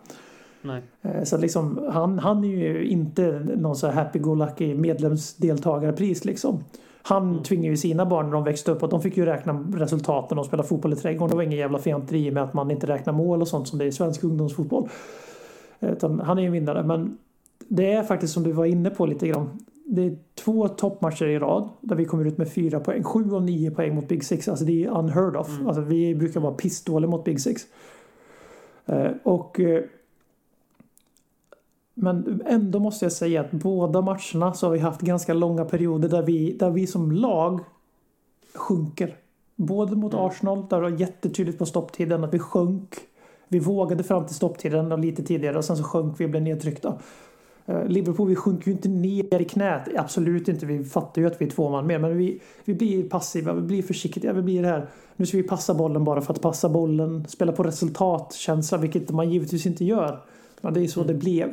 [0.62, 0.82] Nej.
[1.02, 6.64] Eh, så liksom, han, han är ju inte någon så happy-go-lucky medlemsdeltagarpris liksom.
[7.02, 7.44] Han mm.
[7.44, 10.46] tvingar ju sina barn när de växte upp och de fick ju räkna resultaten och
[10.46, 11.30] spela fotboll i trädgården.
[11.30, 13.86] Det var ingen jävla fianteri med att man inte räknar mål och sånt som det
[13.86, 14.90] är i svensk ungdomsfotboll.
[15.80, 16.84] Eh, utan han är ju en vinnare.
[16.84, 17.18] Men
[17.68, 19.50] det är faktiskt som du var inne på lite grann.
[19.86, 23.04] Det är två toppmatcher i rad där vi kommer ut med fyra poäng.
[23.04, 24.48] Sju och nio poäng mot Big Six.
[24.48, 25.50] Alltså det är unheard of.
[25.50, 25.68] Mm.
[25.68, 27.62] Alltså vi brukar vara pissdåliga mot Big Six.
[28.86, 29.60] Eh, och
[32.02, 36.10] men ändå måste jag säga att båda matcherna så har vi haft ganska långa perioder
[36.10, 37.60] där vi, där vi som lag
[38.54, 39.16] sjunker.
[39.56, 40.26] Både mot mm.
[40.26, 42.96] Arsenal, där det var jättetydligt på stopptiden att vi sjönk.
[43.48, 46.44] Vi vågade fram till stopptiden och lite tidigare och sen så sjönk vi och blev
[46.44, 46.98] nedtryckta.
[47.66, 49.90] Eh, Liverpool, vi sjunker ju inte ner i knät.
[49.98, 50.66] Absolut inte.
[50.66, 52.00] Vi fattar ju att vi är två man mer.
[52.00, 54.34] Men vi, vi blir passiva, vi blir försiktiga.
[54.34, 54.90] Vi blir det här.
[55.16, 57.28] Nu ska vi passa bollen bara för att passa bollen.
[57.28, 60.20] Spela på resultatkänsla, vilket man givetvis inte gör.
[60.62, 61.14] Men det är så mm.
[61.14, 61.50] det blev.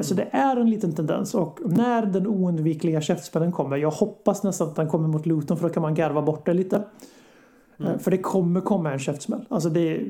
[0.00, 4.68] Så det är en liten tendens och när den oundvikliga käftspelen kommer, jag hoppas nästan
[4.68, 6.82] att den kommer mot Luton för då kan man garva bort det lite.
[7.78, 7.92] Mm.
[7.92, 9.44] Eh, för det kommer komma en käftsmäll.
[9.48, 10.00] Alltså det,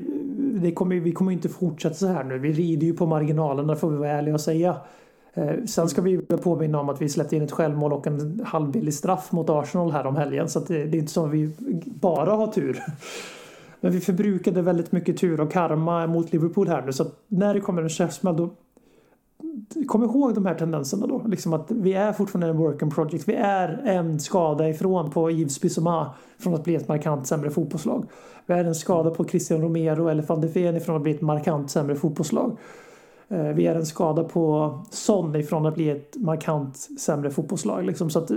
[0.61, 2.39] det kommer, vi kommer inte fortsätta så här nu.
[2.39, 4.77] Vi rider ju på marginalen, där får vi vara ärliga och säga.
[5.33, 8.93] Eh, sen ska vi påminna om att vi släppte in ett självmål och en halvbillig
[8.93, 10.49] straff mot Arsenal här om helgen.
[10.49, 11.51] Så det, det är inte så att vi
[11.85, 12.83] bara har tur.
[13.81, 16.93] Men vi förbrukade väldigt mycket tur och karma mot Liverpool här nu.
[16.93, 18.49] Så när det kommer en käftsmäll då
[19.87, 21.21] Kom ihåg de här tendenserna då.
[21.27, 23.27] Liksom att vi är fortfarande en work in project.
[23.27, 28.05] Vi är en skada ifrån på Yves Bissouma från att bli ett markant sämre fotbollslag.
[28.45, 31.21] Vi är en skada på Christian Romero eller van de Ven ifrån att bli ett
[31.21, 32.57] markant sämre fotbollslag.
[33.27, 37.85] Eh, vi är en skada på Son ifrån att bli ett markant sämre fotbollslag.
[37.85, 38.31] Liksom, så att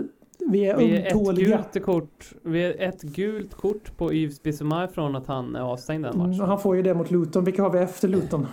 [0.50, 4.88] vi är vi är ett gult kort Vi är ett gult kort på Yves Bissouma
[4.88, 6.34] från att han är avstängd den matchen.
[6.34, 7.44] Mm, han får ju det mot Luton.
[7.44, 8.46] Vilka har vi efter Luton?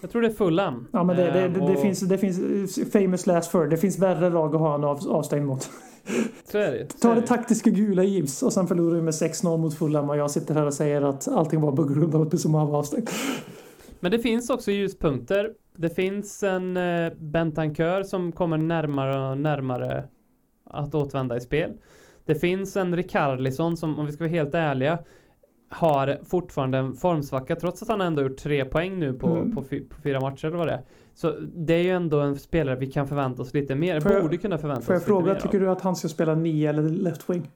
[0.00, 0.86] Jag tror det är Fulham.
[0.92, 3.66] Ja men det, det, det, det finns, det finns famous last för.
[3.66, 5.70] Det finns värre lag att ha en av, avstängd mot.
[6.44, 7.00] Så är det.
[7.00, 10.30] Ta det taktiska gula Gibbs och sen förlorar vi med 6-0 mot Fulham och jag
[10.30, 13.10] sitter här och säger att allting var på grund av att Bissouma var avstängd.
[14.00, 15.52] Men det finns också ljuspunkter.
[15.76, 20.04] Det finns en eh, Bentancur som kommer närmare och närmare
[20.64, 21.72] att återvända i spel.
[22.24, 24.98] Det finns en Rikarlison som, om vi ska vara helt ärliga,
[25.70, 29.54] har fortfarande en formsvacka trots att han ändå gjort tre poäng nu på, mm.
[29.54, 30.82] på, på, fyra matcher eller vad det är.
[31.14, 34.00] Så det är ju ändå en spelare vi kan förvänta oss lite mer.
[34.00, 35.00] Får borde kunna förvänta oss lite mer.
[35.00, 37.50] Får jag fråga, tycker du att han ska spela nio eller left wing?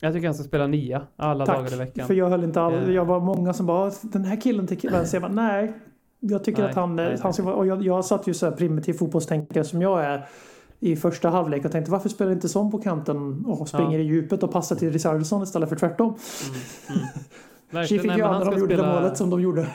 [0.00, 2.06] Jag tycker han ska spela nia alla Tack, dagar i veckan.
[2.06, 2.90] för jag höll inte all, eh.
[2.90, 5.20] Jag var många som bara den här killen till vänster.
[5.20, 5.72] Jag bara, nej.
[6.20, 8.46] Jag tycker nej, att han, nej, han ska vara, och jag, jag satt ju så
[8.46, 10.26] här primitiv fotbollstänkare som jag är
[10.80, 14.04] i första halvlek och tänkte varför spelar inte sån på kanten och springer ja.
[14.04, 16.14] i djupet och passar till Richarlison istället för tvärtom.
[16.48, 17.08] Mm, mm.
[17.70, 18.02] Verkligen.
[18.02, 18.88] Fick göra när de gjorde spela...
[18.88, 19.66] det målet som de gjorde.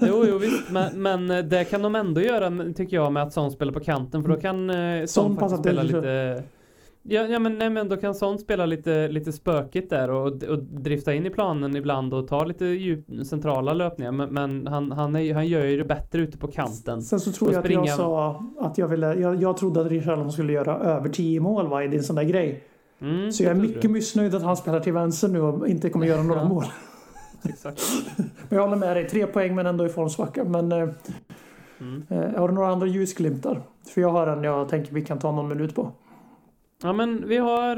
[0.00, 0.70] jo, jo visst.
[0.70, 3.80] Men, men, eh, det kan de ändå göra tycker jag med att Son spelar på
[3.80, 4.22] kanten.
[4.22, 6.42] För då kan eh, Son, Son spela lite...
[7.08, 10.58] Ja, ja men, nej, men då kan Son spela lite, lite spökigt där och, och
[10.62, 14.12] drifta in i planen ibland och ta lite djup, centrala löpningar.
[14.12, 17.02] Men, men han, han, är, han gör ju det bättre ute på kanten.
[17.02, 17.80] Sen så tror jag springa...
[17.80, 21.40] att jag sa att jag ville, jag, jag trodde att Richarlison skulle göra över 10
[21.40, 22.64] mål va, i en sån där grej.
[23.00, 23.88] Mm, så jag är mycket du.
[23.88, 26.64] missnöjd att han spelar till vänster nu och inte kommer göra några mål.
[27.48, 27.82] Exakt.
[28.16, 30.44] men jag håller med dig, tre poäng men ändå i formsvacka.
[30.44, 30.88] Men eh,
[31.80, 32.02] mm.
[32.08, 33.62] eh, har du några andra ljusglimtar?
[33.94, 35.92] För jag har en jag tänker vi kan ta någon minut på.
[36.82, 37.76] Ja men vi har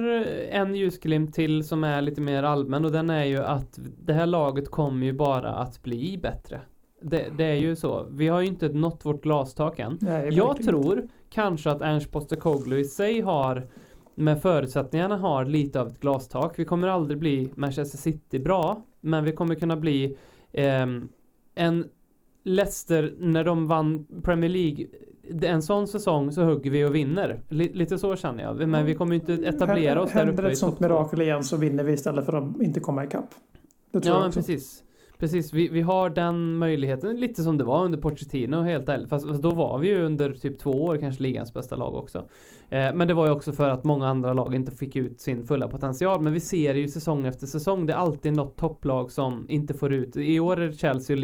[0.51, 4.27] en ljusglimt till som är lite mer allmän och den är ju att det här
[4.27, 6.61] laget kommer ju bara att bli bättre.
[7.03, 8.07] Det, det är ju så.
[8.11, 9.99] Vi har ju inte nått vårt glastak än.
[10.01, 11.15] Nej, jag tror inte.
[11.31, 13.67] kanske att Ernst Postecoglou i sig har
[14.15, 16.59] med förutsättningarna har lite av ett glastak.
[16.59, 20.17] Vi kommer aldrig bli Manchester City bra, men vi kommer kunna bli
[20.53, 20.87] eh,
[21.55, 21.89] en
[22.45, 24.87] Leicester när de vann Premier League
[25.43, 27.41] en sån säsong så hugger vi och vinner.
[27.49, 28.69] lite så känner jag.
[28.69, 30.27] Men vi kommer inte etablera oss där uppe.
[30.27, 33.31] Händer ett sånt mirakel igen så vinner vi istället för att inte komma ikapp.
[33.93, 34.83] Det tror ja, jag men precis.
[35.19, 39.09] Precis, vi, vi har den möjligheten lite som det var under Pochettino helt ärligt.
[39.09, 42.19] Fast, fast då var vi ju under typ två år kanske ligans bästa lag också.
[42.71, 45.47] Eh, men det var ju också för att många andra lag inte fick ut sin
[45.47, 46.21] fulla potential.
[46.21, 47.87] Men vi ser ju säsong efter säsong.
[47.87, 50.17] Det är alltid något topplag som inte får ut.
[50.17, 51.17] I år är det Chelsea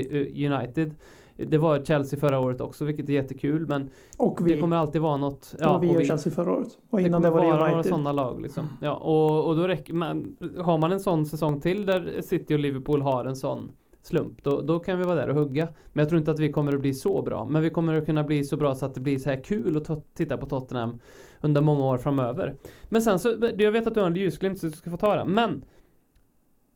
[0.50, 0.94] United.
[1.36, 3.66] Det var Chelsea förra året också, vilket är jättekul.
[3.66, 5.54] Men och vi, det kommer alltid vara något.
[5.58, 6.78] Ja, och vi och Chelsea förra året.
[6.90, 7.70] Och innan det, det var det United.
[7.70, 8.68] några sådana lag liksom.
[8.80, 10.36] Ja, och, och då räcker man.
[10.58, 13.72] Har man en sån säsong till där City och Liverpool har en sån
[14.06, 15.68] slump, då, då kan vi vara där och hugga.
[15.92, 17.44] Men jag tror inte att vi kommer att bli så bra.
[17.44, 19.76] Men vi kommer att kunna bli så bra så att det blir så här kul
[19.76, 21.00] att titta på Tottenham
[21.40, 22.56] under många år framöver.
[22.88, 25.16] Men sen så, jag vet att du har en ljusglimt så du ska få ta
[25.16, 25.30] den.
[25.30, 25.64] Men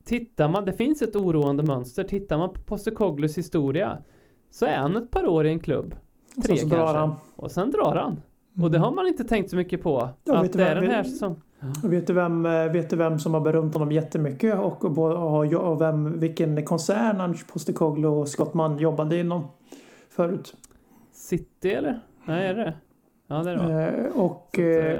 [0.03, 2.03] tittar man, det finns ett oroande mönster.
[2.03, 3.97] Tittar man på Postecoglus historia
[4.51, 5.95] så är han ett par år i en klubb.
[6.45, 6.77] Tre kanske.
[6.77, 7.15] Han.
[7.35, 8.11] Och sen drar han.
[8.11, 8.63] Mm.
[8.63, 10.09] Och det har man inte tänkt så mycket på.
[10.23, 11.35] Jag att det är den här som...
[11.83, 15.81] Vet du, vem, eh, vet du vem som har berömt honom jättemycket och, och, och
[15.81, 19.47] vem, vilken koncern Anders Postecoglou och Scott Mann jobbade inom
[20.09, 20.55] förut?
[21.11, 21.99] City eller?
[22.25, 22.73] Nej, är det
[23.27, 24.49] Ja, det är det eh, Och...
[24.55, 24.99] Så, eh,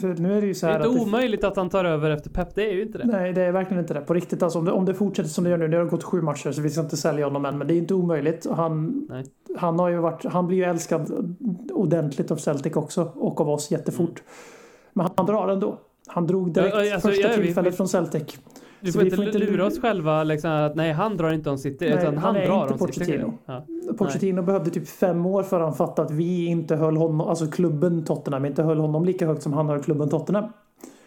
[0.00, 2.10] för nu är det ju så här Det är inte omöjligt att han tar över
[2.10, 3.04] efter Pep, det är ju inte det.
[3.04, 4.00] Nej, det är verkligen inte det.
[4.00, 6.04] På riktigt alltså, om det, om det fortsätter som det gör nu, det har gått
[6.04, 8.46] sju matcher så vi ska inte sälja honom än, men det är inte omöjligt.
[8.50, 9.08] Han,
[9.56, 11.36] han har ju varit, han blir ju älskad
[11.72, 14.08] ordentligt av Celtic också och av oss jättefort.
[14.08, 14.22] Mm.
[14.92, 15.78] Men han drar ändå.
[16.06, 18.38] Han drog direkt ja, alltså, första tillfället vi, från Celtic.
[18.80, 21.58] Vi får, inte, får inte lura oss själva liksom, att nej, han drar inte om
[21.58, 23.32] City, nej, utan han, han drar om Pochettino.
[23.46, 23.64] Ja.
[23.98, 24.44] Pochettino nej.
[24.44, 28.44] behövde typ fem år för han fattade att vi inte höll honom, alltså klubben Tottenham,
[28.44, 30.44] inte höll honom lika högt som han höll klubben Tottenham.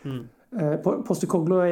[0.06, 0.28] Mm.
[0.60, 1.70] Eh, Postecoglou är,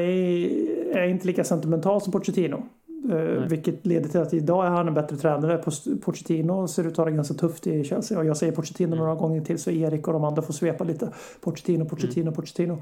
[0.97, 2.63] är inte lika sentimental som Pochettino.
[3.03, 3.47] Nej.
[3.49, 5.61] Vilket leder till att idag är han en bättre tränare.
[6.01, 8.19] Pochettino ser ut att ha det ganska tufft i Chelsea.
[8.19, 8.99] Och jag säger Pochettino mm.
[8.99, 11.09] några gånger till så Erik och de andra får svepa lite.
[11.41, 12.33] Pochettino, Pochettino, mm.
[12.33, 12.81] Pochettino.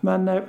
[0.00, 0.42] Men eh,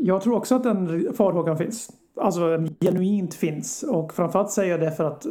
[0.00, 1.90] jag tror också att den farhågan finns.
[2.20, 2.40] Alltså
[2.80, 3.82] genuint finns.
[3.82, 5.26] Och framförallt säger jag det för att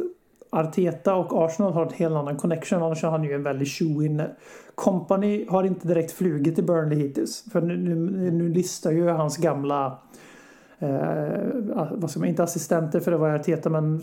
[0.50, 2.82] Arteta och Arsenal har ett helt annan connection.
[2.82, 4.30] Annars har han ju en väldigt shoe inne.
[4.74, 7.44] Company har inte direkt flugit till Burnley hittills.
[7.52, 9.98] För nu, nu, nu listar ju hans gamla
[10.78, 14.00] eh, vad ska man, inte assistenter för det var Arteta men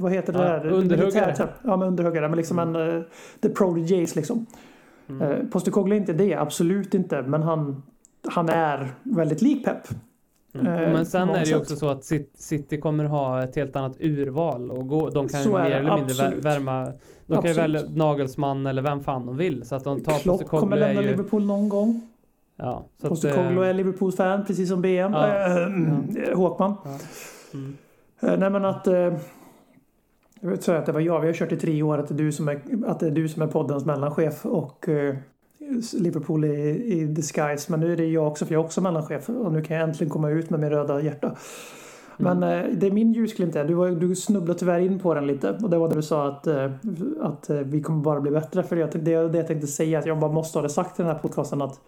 [0.00, 0.66] vad heter det ja, där?
[0.66, 1.48] Underhuggare.
[1.62, 2.76] Ja men underhuggare men liksom mm.
[2.76, 3.02] en uh,
[3.40, 4.46] The Prodigies liksom.
[5.08, 5.22] Mm.
[5.22, 7.82] Uh, Postecoglou är inte det, absolut inte men han,
[8.28, 9.88] han är väldigt lik Pep.
[10.54, 10.66] Mm.
[10.66, 12.04] Uh, men sen är det ju också så att
[12.34, 16.44] City kommer ha ett helt annat urval och gå, de kan mer eller mindre absolut.
[16.44, 16.92] värma
[17.26, 20.46] de kan ju välja Nagelsmann eller vem fan de vill så att de tar Klopp
[20.46, 21.08] kommer lämna ju...
[21.08, 22.00] Liverpool någon gång.
[22.56, 25.12] Ja, så Postecoglou är Liverpool-fan precis som BM.
[25.12, 25.68] Ja, äh,
[26.26, 26.34] ja.
[26.34, 26.74] Håkman.
[26.84, 26.98] Ja.
[27.54, 27.76] Mm.
[28.20, 28.86] Nej men att...
[30.40, 31.20] Jag vill säga att det var jag.
[31.20, 33.10] Vi har kört i tre år att det är du som är, att det är,
[33.10, 34.88] du som är poddens mellanchef och
[35.92, 37.70] Liverpool i, i disguise.
[37.70, 39.88] Men nu är det jag också för jag är också mellanchef och nu kan jag
[39.88, 41.36] äntligen komma ut med min röda hjärta.
[42.16, 42.78] Men mm.
[42.78, 45.78] det är min ljusglimt Du, var, du snubblade tyvärr in på den lite och det
[45.78, 46.46] var det du sa att,
[47.20, 48.62] att vi kommer bara bli bättre.
[48.62, 51.02] För det, det, det jag tänkte säga att jag bara måste ha det sagt i
[51.02, 51.80] den här podcasten att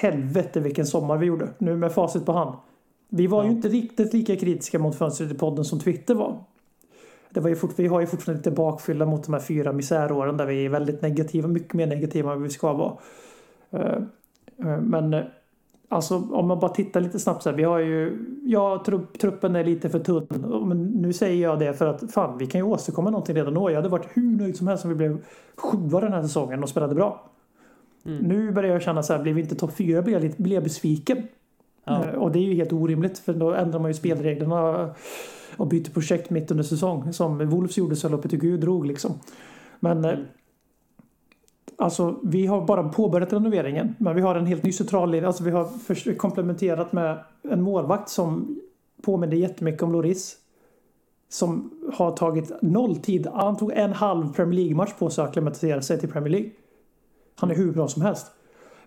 [0.00, 1.48] helvete vilken sommar vi gjorde.
[1.58, 2.56] Nu med facit på hand.
[3.08, 3.50] Vi var ja.
[3.50, 6.44] ju inte riktigt lika kritiska mot fönstret i podden som Twitter var.
[7.36, 10.36] Det var ju fort, vi har ju fortfarande lite bakfylla mot de här fyra misäråren
[10.36, 12.96] där vi är väldigt negativa, mycket mer negativa än vi ska vara.
[13.70, 13.96] Eh,
[14.58, 15.24] eh, men eh,
[15.88, 19.56] alltså om man bara tittar lite snabbt så här, vi har ju, ja trupp, truppen
[19.56, 20.26] är lite för tunn.
[20.68, 23.70] Men nu säger jag det för att fan vi kan ju åstadkomma någonting redan då.
[23.70, 25.18] Jag hade varit hur nöjd som helst om vi blev
[25.56, 27.30] sjua den här säsongen och spelade bra.
[28.04, 28.18] Mm.
[28.18, 30.54] Nu börjar jag känna så här, blir vi inte topp fyra blir jag, lite, blir
[30.54, 31.22] jag besviken.
[31.84, 32.16] Ja.
[32.16, 34.90] Och det är ju helt orimligt för då ändrar man ju spelreglerna
[35.56, 37.12] och byter projekt mitt under säsong.
[37.12, 39.12] Som Wolves gjorde så loppet Gud drog liksom.
[39.80, 40.18] Men eh.
[41.78, 45.26] Alltså vi har bara påbörjat renoveringen men vi har en helt ny centrallinje.
[45.26, 48.60] Alltså vi har komplementerat med en målvakt som
[49.02, 50.36] påminner jättemycket om Loris.
[51.28, 53.26] Som har tagit noll tid.
[53.26, 56.50] Han tog en halv Premier League-match på sig att acklimatisera sig till Premier League.
[57.34, 58.26] Han är hur bra som helst.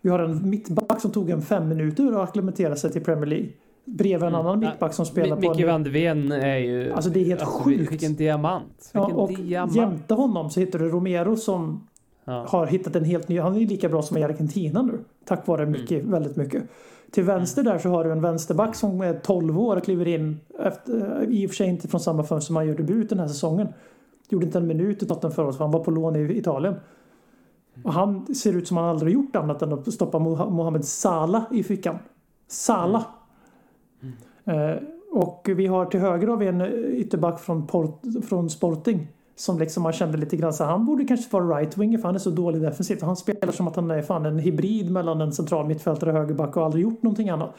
[0.01, 3.49] Vi har en mittback som tog en fem minuter att acklimatera sig till Premier League.
[3.85, 4.39] Bredvid en mm.
[4.45, 5.49] annan mittback som spelar M på...
[5.49, 6.93] Micke van de Ven är ju...
[6.93, 7.91] Alltså det är helt alltså, sjukt.
[7.91, 8.91] Vilken diamant.
[8.93, 9.75] Vilken ja, och diamant.
[9.75, 11.87] jämte honom så hittar du Romero som
[12.25, 12.45] ja.
[12.49, 13.39] har hittat en helt ny...
[13.39, 14.99] Han är ju lika bra som i Argentina nu.
[15.25, 16.11] Tack vare mycket, mm.
[16.11, 16.63] väldigt mycket.
[17.11, 20.39] Till vänster där så har du en vänsterback som är 12 år och kliver in
[20.59, 23.27] efter, i och för sig inte från samma fönster som han gör debut den här
[23.27, 23.67] säsongen.
[24.29, 26.75] Gjorde inte en minut i Tottenham förra året för han var på lån i Italien.
[27.83, 31.63] Och han ser ut som han aldrig gjort annat än att stoppa Mohamed Salah i
[31.63, 31.97] fickan.
[32.47, 33.01] Salah.
[33.01, 33.18] Mm.
[34.49, 34.77] Eh,
[35.11, 36.61] och vi har till höger har vi en
[36.95, 39.07] ytterback från, Port, från Sporting.
[39.35, 42.15] Som liksom man kände lite grann så han borde kanske vara right winger för han
[42.15, 43.01] är så dålig defensivt.
[43.01, 46.57] Han spelar som att han är fan en hybrid mellan en central mittfältare och högerback
[46.57, 47.55] och aldrig gjort någonting annat.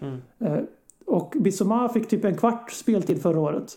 [0.00, 0.18] Mm.
[0.38, 0.58] Eh,
[1.06, 3.72] och Bissoma fick typ en kvart speltid förra året.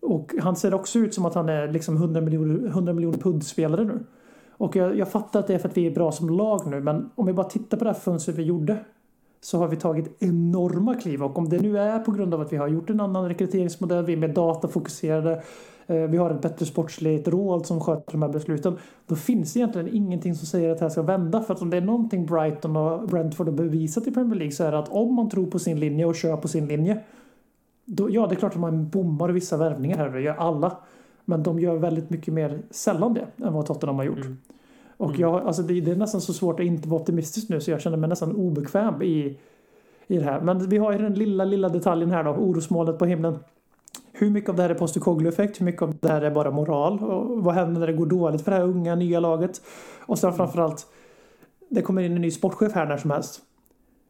[0.00, 3.84] Och han ser också ut som att han är liksom 100 miljoner, 100 miljoner pund-spelare
[3.84, 4.04] nu.
[4.50, 6.80] Och jag, jag fattar att det är för att vi är bra som lag nu
[6.80, 8.78] men om vi bara tittar på det här fönstret vi gjorde
[9.44, 12.52] så har vi tagit enorma kliv och om det nu är på grund av att
[12.52, 15.42] vi har gjort en annan rekryteringsmodell, vi är mer datafokuserade,
[15.86, 18.76] eh, vi har ett bättre sportsligt råd som sköter de här besluten.
[19.06, 21.42] Då finns det egentligen ingenting som säger att det här ska vända.
[21.42, 24.64] För att om det är någonting Brighton och Brentford har bevisat i Premier League så
[24.64, 27.00] är det att om man tror på sin linje och kör på sin linje.
[27.84, 30.76] Då, ja, det är klart att man bommar vissa värvningar här, det gör alla.
[31.24, 34.24] Men de gör väldigt mycket mer sällan det än vad Tottenham har gjort.
[34.24, 34.38] Mm.
[34.96, 35.20] Och mm.
[35.20, 37.80] jag, alltså det, det, är nästan så svårt att inte vara optimistisk nu så jag
[37.80, 39.38] känner mig nästan obekväm i,
[40.06, 40.40] i det här.
[40.40, 43.38] Men vi har ju den lilla, lilla detaljen här då, orosmolnet på himlen.
[44.12, 45.60] Hur mycket av det här är Postecoglou-effekt?
[45.60, 46.98] Hur mycket av det här är bara moral?
[46.98, 49.60] Och vad händer när det går dåligt för det här unga, nya laget?
[50.06, 50.86] Och sen framförallt,
[51.68, 53.40] det kommer in en ny sportchef här när som helst.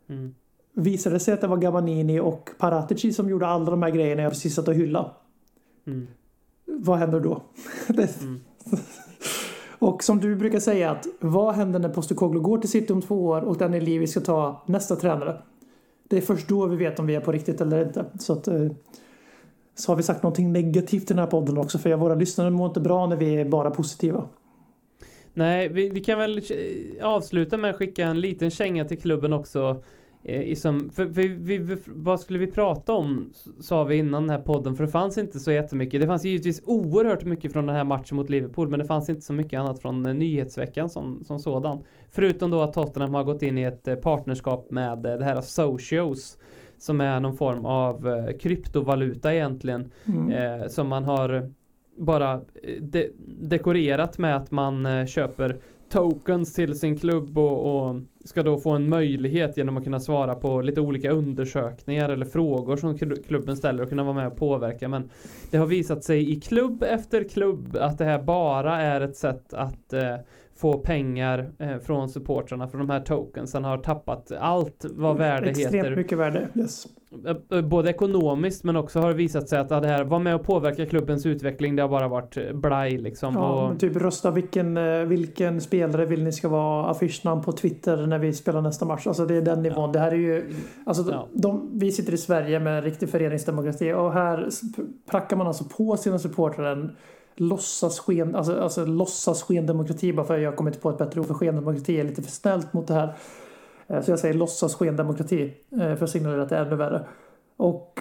[0.09, 0.35] Mm.
[0.72, 4.22] Visade det sig att det var Gamanini och Paratici som gjorde alla de här grejerna
[4.22, 5.11] jag precis satt och hyllade.
[5.87, 6.07] Mm
[6.66, 7.43] vad händer då?
[8.20, 8.41] Mm.
[9.85, 13.26] och som du brukar säga att vad händer när Postekoglu går till City om två
[13.26, 15.37] år och Daniel Levy ska ta nästa tränare?
[16.09, 18.05] Det är först då vi vet om vi är på riktigt eller inte.
[18.18, 18.66] Så att eh,
[19.74, 22.66] så har vi sagt någonting negativt i den här podden också för våra lyssnare mår
[22.66, 24.24] inte bra när vi är bara positiva.
[25.35, 29.32] Nej, vi, vi kan väl eh, avsluta med att skicka en liten känga till klubben
[29.32, 29.82] också
[30.27, 34.39] Eh, som, för, för, vi, vad skulle vi prata om, sa vi innan den här
[34.39, 36.01] podden, för det fanns inte så jättemycket.
[36.01, 39.22] Det fanns givetvis oerhört mycket från den här matchen mot Liverpool, men det fanns inte
[39.22, 41.79] så mycket annat från eh, nyhetsveckan som, som sådan.
[42.11, 46.39] Förutom då att Tottenham har gått in i ett eh, partnerskap med det här Socios,
[46.79, 50.31] som är någon form av kryptovaluta egentligen, mm.
[50.31, 51.51] eh, som man har
[51.99, 52.41] bara
[52.81, 53.11] de
[53.41, 55.59] dekorerat med att man köper
[55.89, 60.35] tokens till sin klubb och, och, ska då få en möjlighet genom att kunna svara
[60.35, 64.89] på lite olika undersökningar eller frågor som klubben ställer och kunna vara med och påverka.
[64.89, 65.11] Men
[65.51, 69.55] det har visat sig i klubb efter klubb att det här bara är ett sätt
[69.55, 70.16] att eh,
[70.57, 75.75] få pengar eh, från supportrarna för de här tokensen har tappat allt vad värde Extremt
[75.75, 75.79] heter.
[75.79, 76.87] Extremt mycket värde, yes.
[77.27, 80.35] Eh, eh, både ekonomiskt men också har det visat sig att det här var med
[80.35, 81.77] och påverka klubbens utveckling.
[81.77, 83.35] Det har bara varit eh, blaj liksom.
[83.35, 83.81] Ja, och...
[83.81, 84.79] typ rösta vilken,
[85.09, 89.07] vilken spelare vill ni ska vara affischnamn på Twitter när vi spelar nästa match.
[89.07, 89.85] Alltså det är den nivån.
[89.85, 89.93] Ja.
[89.93, 90.55] Det här är ju,
[90.87, 91.29] alltså ja.
[91.33, 94.49] de, vi sitter i Sverige med riktig föreningsdemokrati och här
[95.11, 96.97] prackar man alltså på sina supportrar en
[97.37, 101.26] låtsas sken, alltså, alltså låtsas skendemokrati bara för att jag kommit på ett bättre ord
[101.26, 103.16] för skendemokrati är lite för snällt mot det här.
[103.87, 107.07] Eh, så jag säger låtsas skendemokrati eh, för att signalera att det är ännu värre.
[107.57, 108.01] Och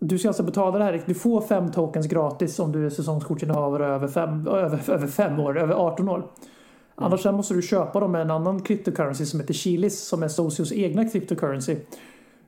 [0.00, 1.02] du ska alltså betala det här.
[1.06, 5.58] Du får fem tokens gratis om du är säsongskortinnehavare över fem, över, över fem år,
[5.58, 6.16] över 18 år.
[6.16, 6.28] Mm.
[6.94, 10.72] Annars måste du köpa dem med en annan cryptocurrency som heter Chilis som är Socios
[10.72, 11.76] egna cryptocurrency.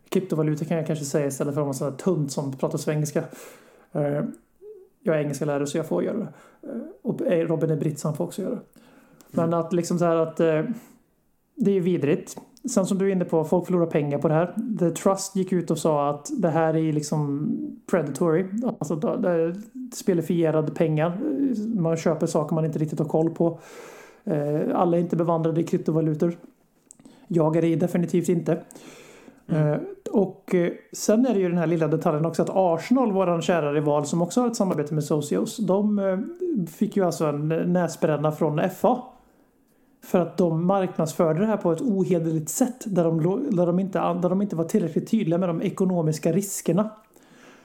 [0.08, 3.24] Kryptovaluta kan jag kanske säga istället för att vara tunt som pratar svengelska.
[5.04, 6.28] Eh, jag är engelska lärare så jag får göra det.
[7.02, 8.60] Och Robin är britt så han får också göra det.
[9.30, 9.60] Men mm.
[9.60, 10.36] att liksom så här att
[11.56, 12.36] det är ju vidrigt.
[12.70, 14.54] Sen som du är inne på, folk förlorar pengar på det här.
[14.78, 17.50] The Trust gick ut och sa att det här är liksom
[17.90, 18.46] predatory.
[18.78, 19.56] Alltså det är
[19.94, 21.18] spelifierade pengar.
[21.74, 23.58] Man köper saker man inte riktigt har koll på.
[24.24, 26.36] Eh, alla är inte bevandrade i kryptovalutor.
[27.28, 28.58] Jag är det definitivt inte.
[29.46, 29.80] Mm.
[30.14, 33.42] Eh, och eh, sen är det ju den här lilla detaljen också att Arsenal, våran
[33.42, 36.00] kära rival som också har ett samarbete med Socios, de
[36.76, 39.02] fick ju alltså en näsbränna från FA
[40.04, 43.22] för att de marknadsförde det här på ett ohederligt sätt där de,
[43.56, 46.90] där de, inte, där de inte var tillräckligt tydliga med de ekonomiska riskerna.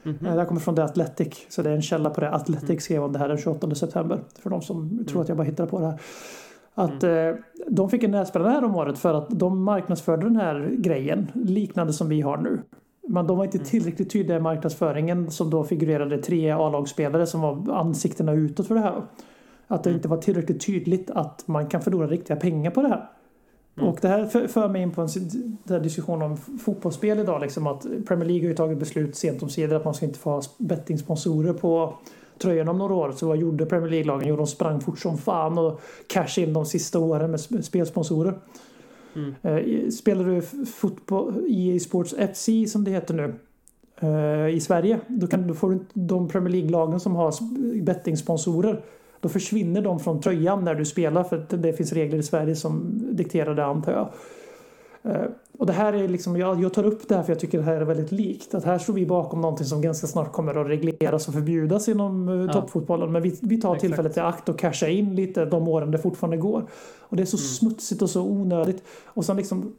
[0.03, 0.23] Mm -hmm.
[0.23, 2.31] Det här kommer från The Athletic, så det är en källa på det.
[2.31, 4.19] Athletic skrev om det här den 28 september.
[4.39, 5.05] För de som mm.
[5.05, 5.99] tror att jag bara hittar på det här.
[6.73, 7.29] Att mm.
[7.29, 7.35] eh,
[7.67, 11.93] de fick en näsbränna här om året för att de marknadsförde den här grejen liknande
[11.93, 12.61] som vi har nu.
[13.07, 13.67] Men de var inte mm.
[13.69, 18.81] tillräckligt tydliga i marknadsföringen som då figurerade tre A-lagsspelare som var ansiktena utåt för det
[18.81, 19.01] här.
[19.67, 19.97] Att det mm.
[19.97, 23.09] inte var tillräckligt tydligt att man kan förlora riktiga pengar på det här.
[23.77, 23.89] Mm.
[23.89, 27.41] Och det här för, för mig in på en diskussion om fotbollsspel idag.
[27.41, 30.19] Liksom att Premier League har ju tagit beslut sent om sidor att man ska inte
[30.19, 31.93] få ha bettingsponsorer på
[32.39, 33.11] tröjorna om några år.
[33.11, 34.27] Så vad gjorde Premier League-lagen?
[34.27, 38.33] Jo, de sprang fort som fan och cashade in de sista åren med spelsponsorer.
[39.15, 39.35] Mm.
[39.41, 43.33] Eh, spelar du fotboll, EA Sports FC som det heter nu
[43.99, 47.33] eh, i Sverige, då, kan, då får du de Premier League-lagen som har
[47.81, 48.81] bettingsponsorer
[49.21, 52.99] då försvinner de från tröjan när du spelar för det finns regler i Sverige som
[53.11, 54.09] dikterar det antar jag.
[55.03, 55.25] Eh,
[55.57, 57.63] och det här är liksom, jag, jag tar upp det här för jag tycker det
[57.63, 58.55] här är väldigt likt.
[58.55, 62.29] Att här står vi bakom någonting som ganska snart kommer att regleras och förbjudas inom
[62.29, 62.53] eh, ja.
[62.53, 63.11] toppfotbollen.
[63.11, 63.81] Men vi, vi tar Exakt.
[63.81, 66.67] tillfället i akt och casha in lite de åren det fortfarande går.
[66.99, 67.47] Och det är så mm.
[67.47, 68.83] smutsigt och så onödigt.
[69.05, 69.73] Och sen liksom,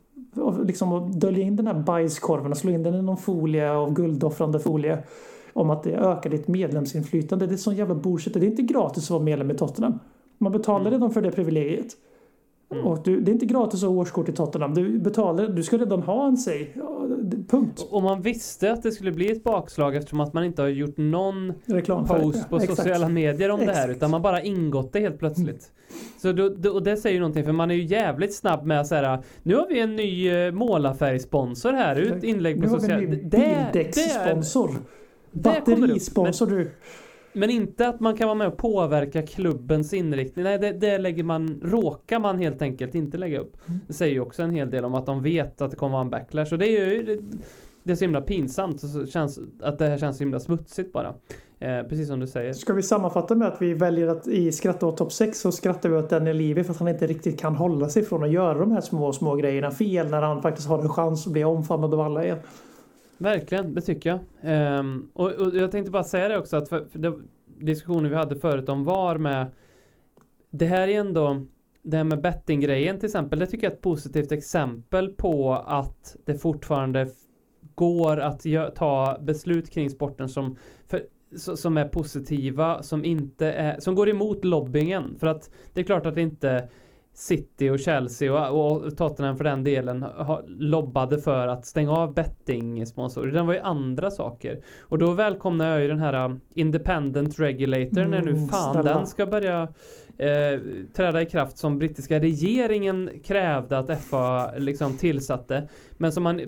[0.65, 4.61] liksom dölja in den här bajskorven och slå in den i någon folie av guldoffrande
[4.61, 4.99] folie
[5.53, 7.47] om att det ökar ditt medlemsinflytande.
[7.47, 8.35] Det är sån jävla bullshit.
[8.35, 9.99] Det är inte gratis att vara medlem i Tottenham.
[10.39, 10.93] Man betalar mm.
[10.93, 11.97] redan för det privilegiet.
[12.73, 12.87] Mm.
[12.87, 14.75] Och du, det är inte gratis att ha årskort i Tottenham.
[14.75, 16.75] Du betalar, du ska redan ha en säg.
[17.49, 17.87] Punkt.
[17.91, 20.97] Och man visste att det skulle bli ett bakslag eftersom att man inte har gjort
[20.97, 22.77] någon Reklam post på Exakt.
[22.77, 23.77] sociala medier om Exakt.
[23.77, 23.89] det här.
[23.89, 25.47] Utan man bara ingått det helt plötsligt.
[25.47, 25.59] Mm.
[26.19, 28.87] Så då, och det säger ju någonting för man är ju jävligt snabb med att
[28.87, 31.97] säga Nu har vi en ny eh, målarfärgsponsor här.
[31.97, 33.01] Ut inlägg på sociala...
[33.01, 33.31] Nu har vi en ny
[33.73, 34.71] bildäckssponsor.
[35.33, 36.71] Batterisponsor du.
[37.33, 40.45] Men inte att man kan vara med och påverka klubbens inriktning.
[40.45, 43.69] Nej, det, det lägger man, råkar man helt enkelt inte lägga upp.
[43.69, 43.81] Mm.
[43.87, 46.03] Det säger ju också en hel del om att de vet att det kommer vara
[46.03, 46.53] en backlash.
[46.53, 47.19] Och det är ju det,
[47.83, 48.81] det är så himla pinsamt.
[48.81, 51.15] Så känns, att det här känns så himla smutsigt bara.
[51.59, 52.53] Eh, precis som du säger.
[52.53, 55.89] Ska vi sammanfatta med att vi väljer att i skratta åt topp 6 så skrattar
[55.89, 58.59] vi åt Daniel Levy för att han inte riktigt kan hålla sig från att göra
[58.59, 61.95] de här små, små grejerna fel när han faktiskt har en chans att bli omfamnad
[61.95, 62.39] av alla igen.
[63.21, 64.79] Verkligen, det tycker jag.
[64.79, 67.15] Um, och, och, jag tänkte bara säga det också att för, för det,
[67.59, 69.47] diskussionen vi hade förut om VAR med
[70.51, 71.47] det här är ändå
[71.83, 76.17] det här med bettinggrejen till exempel, det tycker jag är ett positivt exempel på att
[76.25, 77.09] det fortfarande
[77.75, 80.57] går att ta beslut kring sporten som,
[80.87, 81.03] för,
[81.57, 85.17] som är positiva, som inte är, som går emot lobbyingen.
[85.19, 86.69] För att det är klart att det inte
[87.21, 92.15] City och Chelsea och, och Tottenham för den delen ha, lobbade för att stänga av
[92.15, 93.33] betting-sponsorer.
[93.33, 94.61] Den var ju andra saker.
[94.81, 98.73] Och då välkomnar jag ju den här um, Independent Regulator mm, när nu mm, fan
[98.73, 98.95] snälla.
[98.95, 99.63] den ska börja
[100.19, 100.61] eh,
[100.95, 105.69] träda i kraft som brittiska regeringen krävde att FA liksom tillsatte.
[105.93, 106.41] Men som man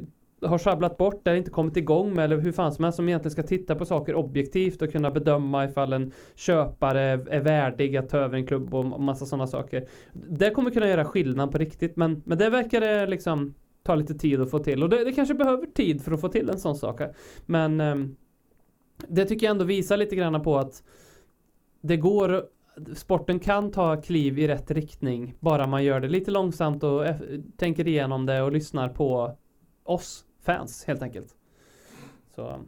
[0.42, 3.32] har sjabblat bort eller inte kommit igång med eller hur fan som helst som egentligen
[3.32, 8.18] ska titta på saker objektivt och kunna bedöma ifall en köpare är värdig att ta
[8.18, 9.88] över en klubb och massa sådana saker.
[10.12, 14.14] Det kommer kunna göra skillnad på riktigt men, men det verkar det liksom ta lite
[14.14, 16.58] tid att få till och det, det kanske behöver tid för att få till en
[16.58, 17.00] sån sak.
[17.46, 18.16] Men ehm,
[19.08, 20.82] det tycker jag ändå visar lite grann på att
[21.80, 22.44] det går
[22.94, 27.16] sporten kan ta kliv i rätt riktning bara man gör det lite långsamt och eh,
[27.56, 29.36] tänker igenom det och lyssnar på
[29.84, 31.28] oss fans helt enkelt.
[32.34, 32.60] Så,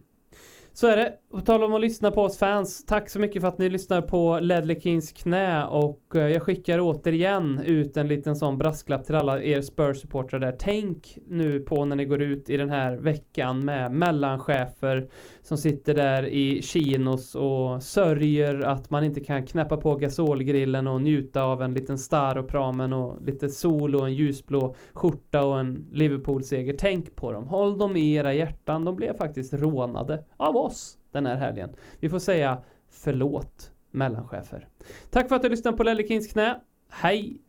[0.72, 1.12] så är det.
[1.30, 2.84] På tal om att lyssna på oss fans.
[2.86, 6.78] Tack så mycket för att ni lyssnar på Ledley Kings knä och eh, jag skickar
[6.80, 10.56] återigen ut en liten sån brasklapp till alla er Spurs-supportrar där.
[10.58, 15.08] Tänk nu på när ni går ut i den här veckan med mellanchefer
[15.44, 21.02] som sitter där i chinos och sörjer att man inte kan knäppa på gasolgrillen och
[21.02, 26.74] njuta av en liten Staropramen och lite sol och en ljusblå skjorta och en Liverpool-seger.
[26.78, 27.48] Tänk på dem.
[27.48, 28.84] Håll dem i era hjärtan.
[28.84, 31.70] De blev faktiskt rånade av oss den här helgen.
[32.00, 34.68] Vi får säga förlåt mellanchefer.
[35.10, 36.60] Tack för att du lyssnade på Lellekins knä.
[36.90, 37.40] Hej!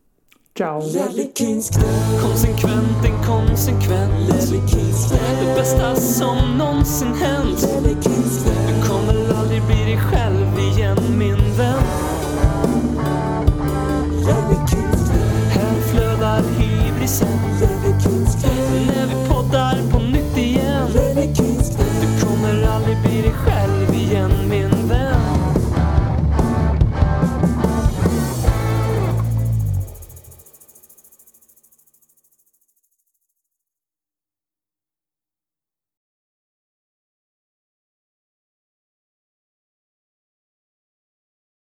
[0.57, 0.81] Ciao.
[2.21, 4.11] Konsekvent, en inkonsekvent.
[5.39, 7.67] Det bästa som någonsin hänt.
[8.67, 11.83] Du kommer aldrig bli dig själv igen min vän.
[15.49, 17.27] Här flödar hybrisen.
[18.87, 19.84] När vi poddar